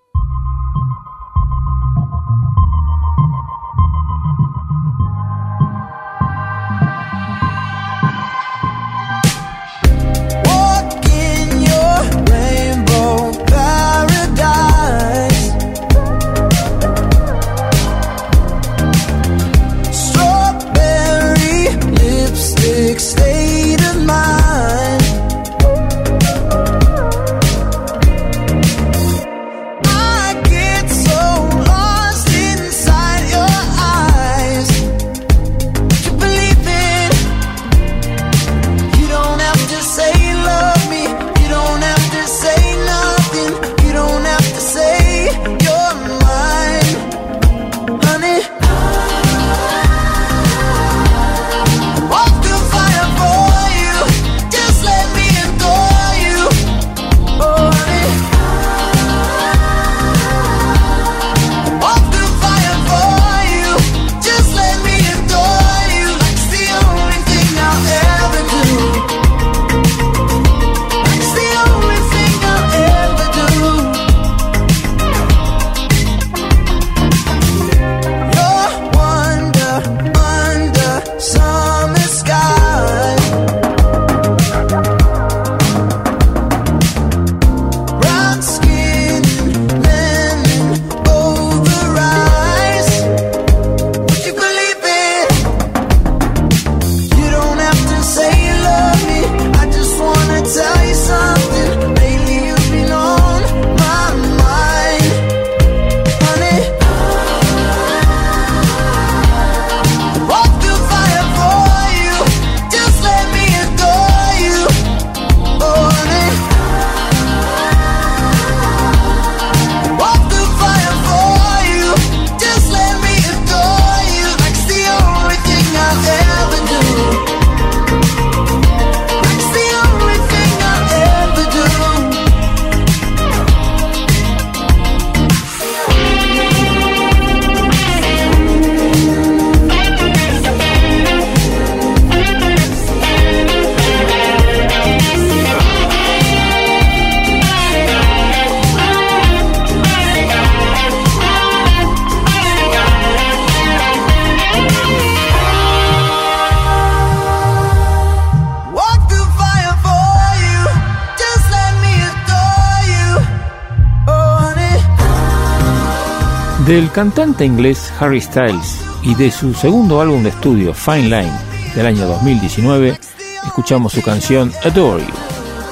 Del 166.78 166.92
cantante 166.92 167.44
inglés 167.44 167.92
Harry 168.00 168.22
Styles 168.22 168.80
y 169.02 169.16
de 169.16 169.32
su 169.32 169.52
segundo 169.56 170.00
álbum 170.00 170.22
de 170.22 170.30
estudio 170.30 170.76
Fine 170.76 171.10
Line 171.10 171.34
del 171.74 171.88
año 171.88 172.06
2019, 172.06 173.00
escuchamos 173.48 173.94
su 173.94 174.04
canción 174.04 174.54
Adore 174.64 175.04
You, 175.04 175.14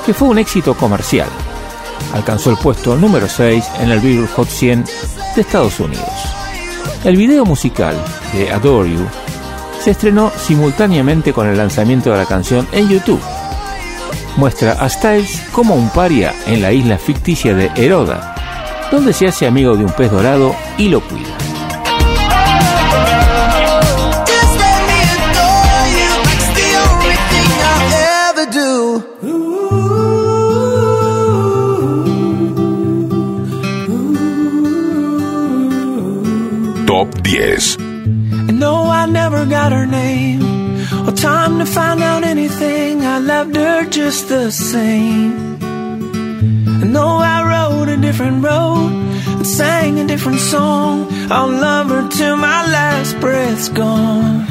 que 0.04 0.16
fue 0.16 0.30
un 0.30 0.40
éxito 0.40 0.74
comercial. 0.74 1.28
Alcanzó 2.12 2.50
el 2.50 2.58
puesto 2.58 2.96
número 2.96 3.30
6 3.30 3.64
en 3.82 3.92
el 3.92 4.00
Billboard 4.00 4.32
Hot 4.32 4.48
100 4.48 4.84
de 5.36 5.42
Estados 5.42 5.80
Unidos. 5.80 6.10
El 7.04 7.18
video 7.18 7.46
musical 7.46 7.96
de 8.34 8.52
Adore 8.52 8.90
You 8.90 9.06
se 9.80 9.92
estrenó 9.92 10.32
simultáneamente 10.36 11.34
con 11.34 11.48
el 11.48 11.56
lanzamiento 11.56 12.10
de 12.10 12.18
la 12.18 12.26
canción 12.26 12.68
en 12.72 12.90
YouTube. 12.90 13.22
Muestra 14.38 14.72
a 14.72 14.90
Styles 14.90 15.44
como 15.52 15.76
un 15.76 15.88
paria 15.90 16.34
en 16.48 16.64
la 16.64 16.74
isla 16.74 16.98
ficticia 16.98 17.54
de 17.54 17.70
Heroda, 17.76 18.35
donde 18.92 19.14
se 19.14 19.28
hace 19.28 19.48
amigo 19.48 19.76
de 19.76 19.86
un 19.86 19.92
pez 19.92 20.12
dorado 20.12 20.56
y 20.78 20.90
lo 20.90 21.02
cuida. 21.02 21.38
Just 24.28 24.54
let 24.64 24.80
me 24.90 25.00
adore 25.16 25.86
you. 26.00 26.12
It's 26.34 26.50
the 26.60 26.70
only 26.86 27.16
thing 27.32 27.52
I'll 27.72 27.94
ever 28.30 28.46
do. 28.52 28.76
Top 36.88 37.10
10. 37.24 37.76
And 38.50 38.60
no, 38.60 38.76
I 38.90 39.06
never 39.08 39.46
got 39.46 39.72
her 39.72 39.86
name 39.86 40.42
or 41.08 41.12
time 41.12 41.60
to 41.60 41.66
find 41.66 42.02
out 42.02 42.24
anything. 42.24 43.02
I 43.02 43.18
loved 43.20 43.56
her 43.56 43.86
just 43.86 44.30
the 44.30 44.52
same. 44.52 45.60
No, 46.92 47.18
I 47.18 47.45
a 47.96 48.02
different 48.02 48.44
road 48.44 48.92
and 48.92 49.48
sang 49.48 50.00
a 50.00 50.08
different 50.08 50.40
song. 50.40 51.08
I'll 51.32 51.48
love 51.48 51.90
her 51.90 52.08
till 52.10 52.36
my 52.36 52.66
last 52.68 53.20
breath's 53.20 53.70
gone. 53.70 54.45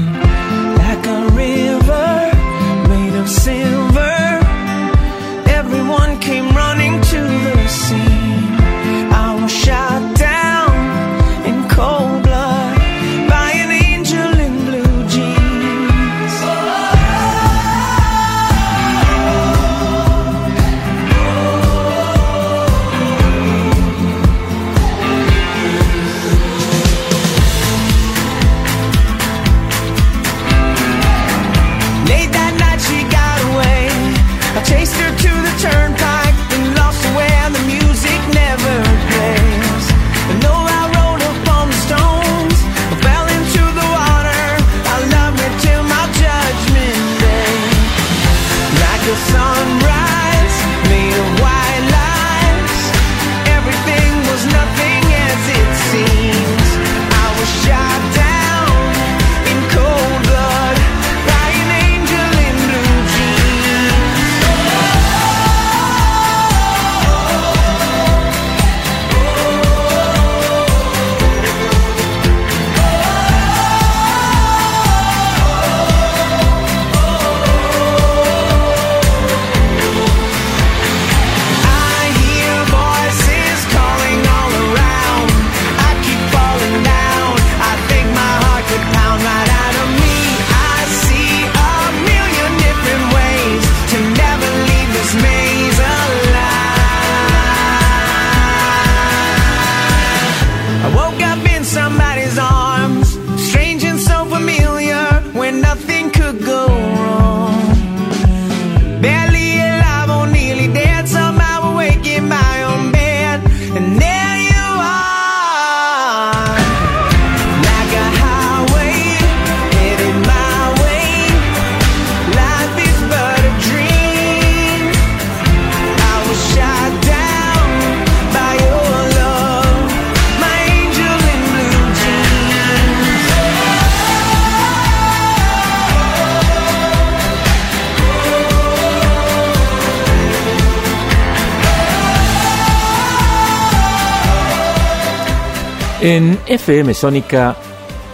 FM 146.46 146.94
Sónica 146.94 147.56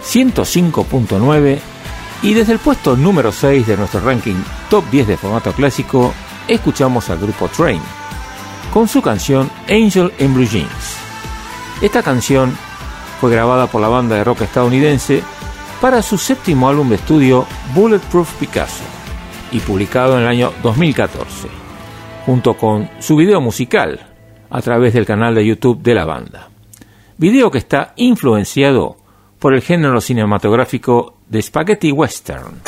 105.9 0.03 1.59
y 2.23 2.33
desde 2.33 2.53
el 2.53 2.59
puesto 2.59 2.95
número 2.95 3.31
6 3.31 3.67
de 3.67 3.77
nuestro 3.77 3.99
ranking 3.99 4.35
Top 4.69 4.85
10 4.91 5.07
de 5.07 5.17
formato 5.17 5.51
clásico, 5.53 6.13
escuchamos 6.47 7.09
al 7.09 7.19
grupo 7.19 7.47
Train 7.47 7.81
con 8.73 8.87
su 8.87 9.01
canción 9.01 9.49
Angel 9.67 10.11
in 10.19 10.33
Blue 10.33 10.45
Jeans. 10.45 10.97
Esta 11.81 12.03
canción 12.03 12.55
fue 13.19 13.31
grabada 13.31 13.67
por 13.67 13.81
la 13.81 13.87
banda 13.87 14.15
de 14.15 14.23
rock 14.23 14.41
estadounidense 14.41 15.23
para 15.81 16.01
su 16.01 16.17
séptimo 16.17 16.69
álbum 16.69 16.89
de 16.89 16.95
estudio 16.95 17.45
Bulletproof 17.73 18.33
Picasso 18.35 18.83
y 19.51 19.59
publicado 19.59 20.15
en 20.15 20.23
el 20.23 20.27
año 20.27 20.53
2014, 20.63 21.47
junto 22.25 22.55
con 22.55 22.89
su 22.99 23.15
video 23.15 23.41
musical 23.41 23.99
a 24.49 24.61
través 24.61 24.93
del 24.93 25.05
canal 25.05 25.35
de 25.35 25.45
YouTube 25.45 25.81
de 25.81 25.95
la 25.95 26.05
banda. 26.05 26.50
Video 27.21 27.51
que 27.51 27.59
está 27.59 27.93
influenciado 27.97 28.97
por 29.37 29.53
el 29.53 29.61
género 29.61 30.01
cinematográfico 30.01 31.19
de 31.27 31.39
spaghetti 31.43 31.91
western. 31.91 32.63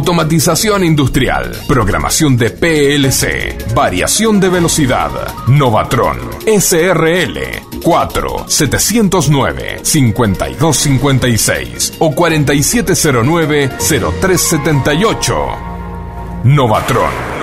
Automatización 0.00 0.82
industrial. 0.82 1.54
Programación 1.68 2.34
de 2.34 2.48
PLC. 2.48 3.74
Variación 3.74 4.40
de 4.40 4.48
velocidad. 4.48 5.10
Novatron. 5.46 6.16
SRL. 6.46 7.38
4 7.82 8.44
709 8.48 9.80
5256 9.82 11.92
o 11.98 12.14
4709 12.14 13.68
0378. 13.78 15.34
Novatron 16.44 17.39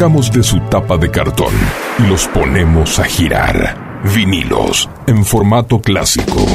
sacamos 0.00 0.32
de 0.32 0.42
su 0.42 0.58
tapa 0.70 0.96
de 0.96 1.10
cartón 1.10 1.52
y 1.98 2.04
los 2.04 2.26
ponemos 2.28 2.98
a 2.98 3.04
girar. 3.04 4.00
Vinilos 4.14 4.88
en 5.06 5.26
formato 5.26 5.78
clásico. 5.78 6.46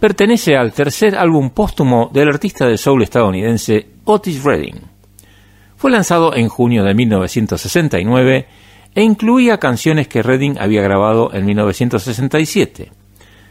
pertenece 0.00 0.56
al 0.56 0.72
tercer 0.72 1.14
álbum 1.14 1.50
póstumo 1.50 2.10
del 2.12 2.28
artista 2.28 2.66
de 2.66 2.78
soul 2.78 3.02
estadounidense 3.02 3.86
Otis 4.04 4.42
Redding. 4.42 4.80
Fue 5.76 5.90
lanzado 5.90 6.34
en 6.34 6.48
junio 6.48 6.82
de 6.82 6.94
1969 6.94 8.46
e 8.94 9.02
incluía 9.02 9.58
canciones 9.58 10.08
que 10.08 10.22
Redding 10.22 10.58
había 10.58 10.82
grabado 10.82 11.32
en 11.32 11.44
1967. 11.44 12.90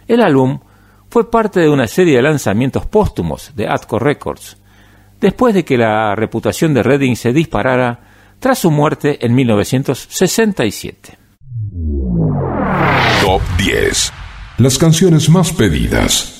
El 0.07 0.21
álbum 0.21 0.59
fue 1.09 1.29
parte 1.29 1.59
de 1.59 1.69
una 1.69 1.87
serie 1.87 2.17
de 2.17 2.23
lanzamientos 2.23 2.85
póstumos 2.87 3.51
de 3.55 3.67
Atco 3.67 3.99
Records, 3.99 4.57
después 5.21 5.53
de 5.53 5.63
que 5.63 5.77
la 5.77 6.15
reputación 6.15 6.73
de 6.73 6.83
Redding 6.83 7.15
se 7.15 7.31
disparara 7.31 7.99
tras 8.39 8.59
su 8.59 8.71
muerte 8.71 9.23
en 9.25 9.35
1967. 9.35 11.17
Top 13.21 13.41
10 13.57 14.13
las 14.59 14.77
canciones 14.77 15.29
más 15.29 15.53
pedidas. 15.53 16.38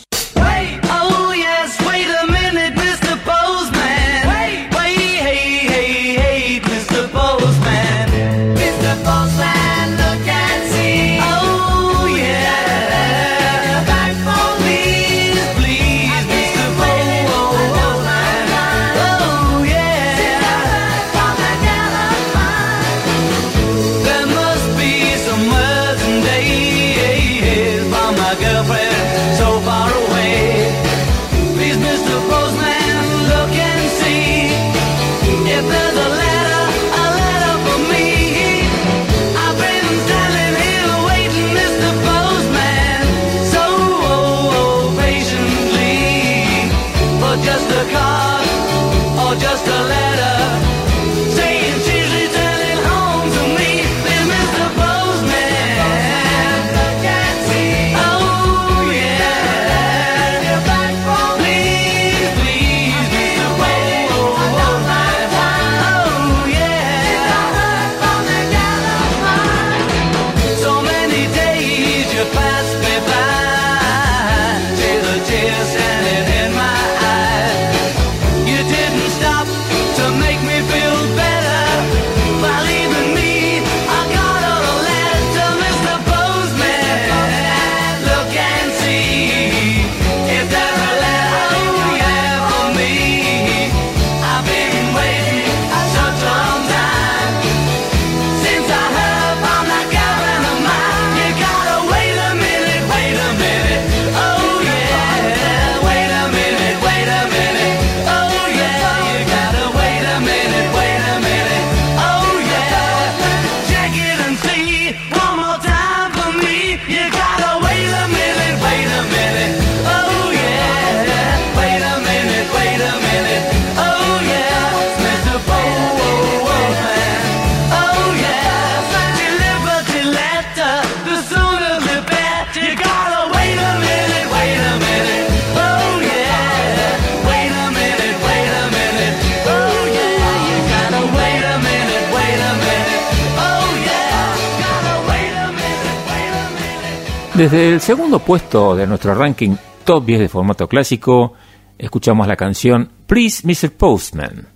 Desde 147.39 147.69
el 147.69 147.79
segundo 147.79 148.19
puesto 148.19 148.75
de 148.75 148.85
nuestro 148.85 149.15
ranking 149.15 149.55
Top 149.85 150.03
10 150.03 150.19
de 150.19 150.27
formato 150.27 150.67
clásico, 150.67 151.35
escuchamos 151.77 152.27
la 152.27 152.35
canción 152.35 152.89
Please 153.07 153.47
Mr. 153.47 153.71
Postman. 153.71 154.49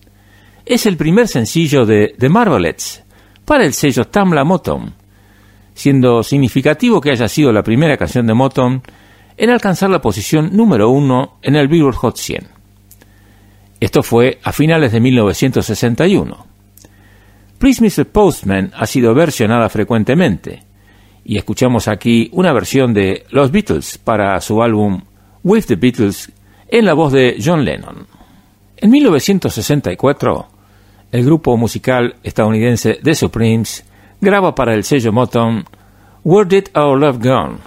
Es 0.65 0.85
el 0.85 0.97
primer 0.97 1.29
sencillo 1.29 1.85
de 1.85 2.13
The 2.19 2.27
Marvelettes 2.27 3.01
para 3.45 3.63
el 3.63 3.73
sello 3.73 4.03
Tamla 4.09 4.43
Motown, 4.43 4.95
siendo 5.73 6.23
significativo 6.23 6.99
que 6.99 7.11
haya 7.11 7.29
sido 7.29 7.53
la 7.53 7.63
primera 7.63 7.95
canción 7.95 8.27
de 8.27 8.33
Motown 8.33 8.81
en 9.37 9.49
alcanzar 9.49 9.89
la 9.89 10.01
posición 10.01 10.49
número 10.51 10.89
uno 10.89 11.37
en 11.41 11.55
el 11.55 11.69
Billboard 11.69 11.95
Hot 11.95 12.17
100. 12.17 12.49
Esto 13.79 14.03
fue 14.03 14.41
a 14.43 14.51
finales 14.51 14.91
de 14.91 14.99
1961. 14.99 16.47
Please 17.59 17.81
Mr. 17.81 18.05
Postman 18.07 18.73
ha 18.75 18.85
sido 18.85 19.13
versionada 19.13 19.69
frecuentemente, 19.69 20.63
y 21.25 21.37
escuchamos 21.37 21.87
aquí 21.87 22.29
una 22.33 22.53
versión 22.53 22.93
de 22.93 23.25
Los 23.29 23.51
Beatles 23.51 23.97
para 23.97 24.39
su 24.41 24.61
álbum 24.61 25.01
With 25.43 25.65
the 25.65 25.75
Beatles 25.75 26.31
en 26.67 26.85
la 26.85 26.93
voz 26.93 27.13
de 27.13 27.37
John 27.43 27.63
Lennon. 27.63 28.07
En 28.77 28.89
1964, 28.89 30.47
el 31.11 31.25
grupo 31.25 31.55
musical 31.57 32.15
estadounidense 32.23 32.99
The 33.01 33.15
Supremes 33.15 33.85
graba 34.19 34.55
para 34.55 34.73
el 34.73 34.83
sello 34.83 35.11
Motown 35.11 35.65
Where 36.23 36.47
Did 36.47 36.75
Our 36.75 36.99
Love 36.99 37.19
Gone? 37.21 37.57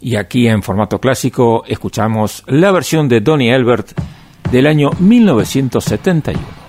Y 0.00 0.16
aquí 0.16 0.48
en 0.48 0.62
formato 0.62 0.98
clásico 0.98 1.64
escuchamos 1.66 2.42
la 2.46 2.72
versión 2.72 3.08
de 3.08 3.20
Donny 3.20 3.50
Elbert 3.50 3.92
del 4.50 4.66
año 4.66 4.90
1971. 4.98 6.59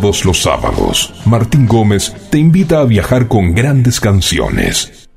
Todos 0.00 0.24
los 0.24 0.42
sábados, 0.42 1.12
Martín 1.24 1.66
Gómez 1.66 2.14
te 2.30 2.38
invita 2.38 2.78
a 2.78 2.84
viajar 2.84 3.26
con 3.26 3.52
grandes 3.52 3.98
canciones. 3.98 5.08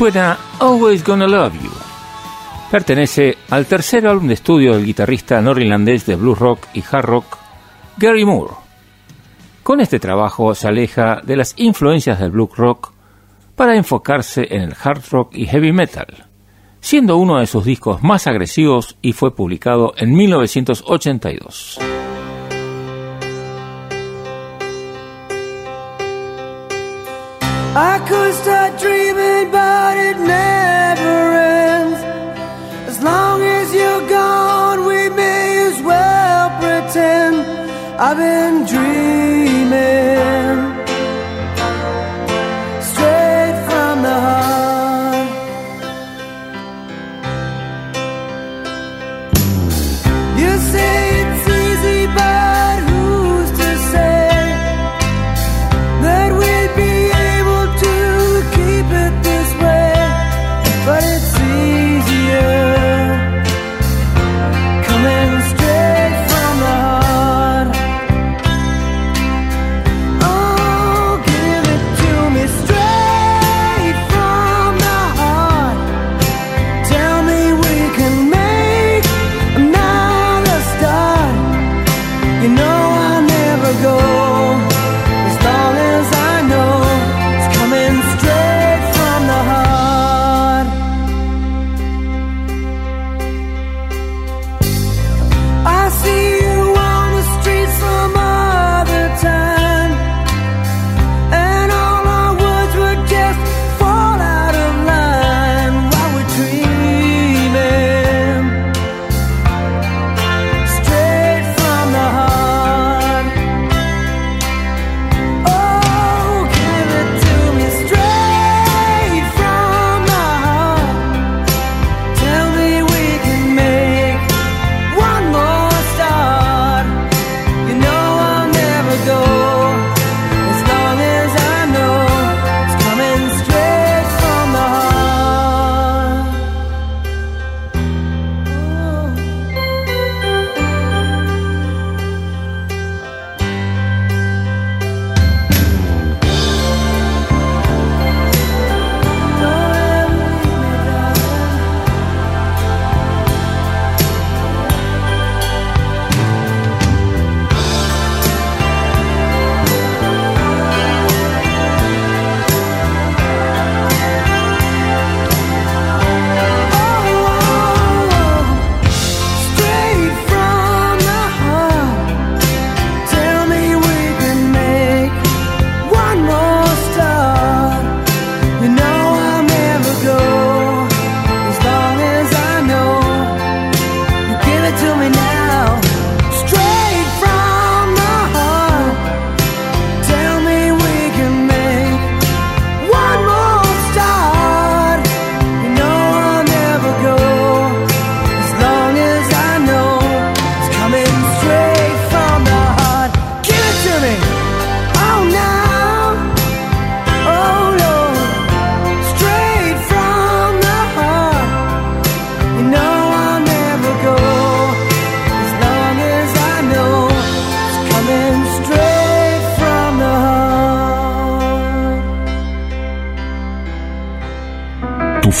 suena 0.00 0.38
Always 0.60 1.04
Gonna 1.04 1.28
Love 1.28 1.62
You. 1.62 1.70
Pertenece 2.70 3.36
al 3.50 3.66
tercer 3.66 4.06
álbum 4.06 4.28
de 4.28 4.32
estudio 4.32 4.72
del 4.72 4.86
guitarrista 4.86 5.42
norirlandés 5.42 6.06
de 6.06 6.16
blues 6.16 6.38
rock 6.38 6.68
y 6.72 6.82
hard 6.90 7.04
rock, 7.04 7.36
Gary 7.98 8.24
Moore. 8.24 8.54
Con 9.62 9.78
este 9.82 10.00
trabajo 10.00 10.54
se 10.54 10.68
aleja 10.68 11.20
de 11.22 11.36
las 11.36 11.52
influencias 11.58 12.18
del 12.18 12.30
blues 12.30 12.56
rock 12.56 12.92
para 13.54 13.76
enfocarse 13.76 14.46
en 14.48 14.62
el 14.62 14.74
hard 14.82 15.02
rock 15.10 15.34
y 15.34 15.44
heavy 15.44 15.72
metal, 15.72 16.24
siendo 16.80 17.18
uno 17.18 17.38
de 17.38 17.46
sus 17.46 17.66
discos 17.66 18.02
más 18.02 18.26
agresivos 18.26 18.96
y 19.02 19.12
fue 19.12 19.36
publicado 19.36 19.92
en 19.98 20.14
1982. 20.16 21.78
I 27.72 28.00
could 28.08 28.34
start 28.34 28.80
dreaming, 28.80 29.52
but 29.52 29.96
it 29.96 30.18
never 30.18 31.32
ends. 31.32 32.00
As 32.88 33.00
long 33.00 33.40
as 33.42 33.72
you're 33.72 34.08
gone, 34.08 34.86
we 34.86 35.08
may 35.10 35.68
as 35.68 35.80
well 35.80 36.50
pretend 36.58 37.36
I've 37.96 38.16
been 38.16 38.66
dreaming. 38.66 40.39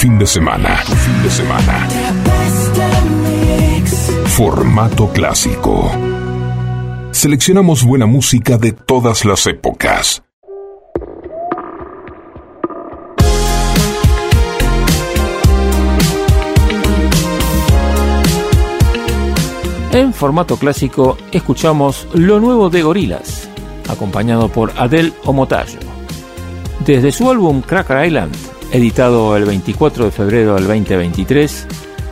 fin 0.00 0.18
de 0.18 0.26
semana. 0.26 0.78
Fin 0.78 1.22
de 1.22 1.30
semana. 1.30 1.86
Formato 4.28 5.08
clásico. 5.08 5.92
Seleccionamos 7.10 7.84
buena 7.84 8.06
música 8.06 8.56
de 8.56 8.72
todas 8.72 9.26
las 9.26 9.46
épocas. 9.46 10.22
En 19.92 20.14
formato 20.14 20.56
clásico 20.56 21.18
escuchamos 21.30 22.08
lo 22.14 22.40
nuevo 22.40 22.70
de 22.70 22.80
Gorilas, 22.80 23.50
acompañado 23.86 24.48
por 24.48 24.72
Adele 24.78 25.12
Omotayo. 25.26 25.78
Desde 26.86 27.12
su 27.12 27.30
álbum 27.30 27.60
Cracker 27.60 28.06
Island 28.06 28.49
editado 28.72 29.36
el 29.36 29.44
24 29.44 30.06
de 30.06 30.10
febrero 30.10 30.54
del 30.54 30.66
2023, 30.66 31.66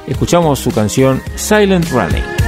escuchamos 0.06 0.58
su 0.58 0.70
canción 0.70 1.22
Silent 1.36 1.88
Running. 1.90 2.38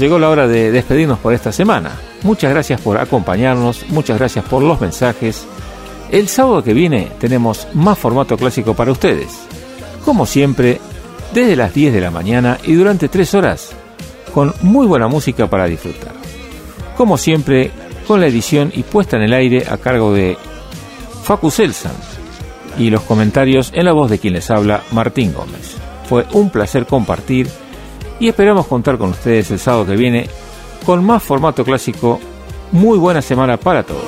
Llegó 0.00 0.18
la 0.18 0.30
hora 0.30 0.48
de 0.48 0.72
despedirnos 0.72 1.18
por 1.18 1.34
esta 1.34 1.52
semana. 1.52 1.92
Muchas 2.22 2.50
gracias 2.50 2.80
por 2.80 2.98
acompañarnos, 2.98 3.84
muchas 3.90 4.18
gracias 4.18 4.44
por 4.44 4.62
los 4.62 4.80
mensajes. 4.80 5.46
El 6.10 6.28
sábado 6.28 6.64
que 6.64 6.74
viene 6.74 7.12
tenemos 7.20 7.68
más 7.74 7.98
formato 7.98 8.36
clásico 8.36 8.74
para 8.74 8.90
ustedes. 8.90 9.28
Como 10.04 10.26
siempre, 10.26 10.80
desde 11.32 11.54
las 11.54 11.74
10 11.74 11.92
de 11.92 12.00
la 12.00 12.10
mañana 12.10 12.58
y 12.64 12.74
durante 12.74 13.08
3 13.08 13.34
horas, 13.34 13.70
con 14.34 14.54
muy 14.62 14.86
buena 14.86 15.06
música 15.06 15.48
para 15.48 15.66
disfrutar. 15.66 16.12
Como 16.96 17.18
siempre, 17.18 17.70
con 18.06 18.20
la 18.20 18.26
edición 18.26 18.72
y 18.74 18.82
puesta 18.82 19.16
en 19.16 19.22
el 19.22 19.32
aire 19.34 19.66
a 19.68 19.76
cargo 19.76 20.12
de 20.12 20.36
Facu 21.22 21.50
Selsan 21.50 21.92
y 22.78 22.90
los 22.90 23.02
comentarios 23.02 23.70
en 23.74 23.84
la 23.84 23.92
voz 23.92 24.10
de 24.10 24.18
quien 24.18 24.34
les 24.34 24.50
habla, 24.50 24.82
Martín 24.92 25.32
Gómez. 25.32 25.76
Fue 26.08 26.26
un 26.32 26.50
placer 26.50 26.86
compartir 26.86 27.48
y 28.20 28.28
esperamos 28.28 28.66
contar 28.66 28.98
con 28.98 29.10
ustedes 29.10 29.50
el 29.50 29.58
sábado 29.58 29.86
que 29.86 29.96
viene 29.96 30.28
con 30.84 31.04
más 31.04 31.22
formato 31.22 31.64
clásico. 31.64 32.20
Muy 32.70 32.98
buena 32.98 33.20
semana 33.22 33.56
para 33.56 33.82
todos. 33.82 34.04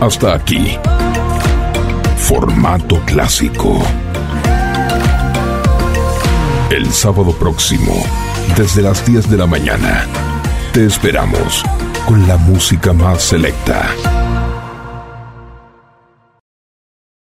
Hasta 0.00 0.34
aquí. 0.34 0.78
Formato 2.16 2.98
clásico. 3.04 3.82
El 6.80 6.94
sábado 6.94 7.32
próximo, 7.32 7.92
desde 8.56 8.80
las 8.80 9.04
10 9.04 9.28
de 9.28 9.36
la 9.36 9.46
mañana, 9.46 10.06
te 10.72 10.86
esperamos 10.86 11.62
con 12.06 12.26
la 12.26 12.38
música 12.38 12.94
más 12.94 13.20
selecta 13.20 13.94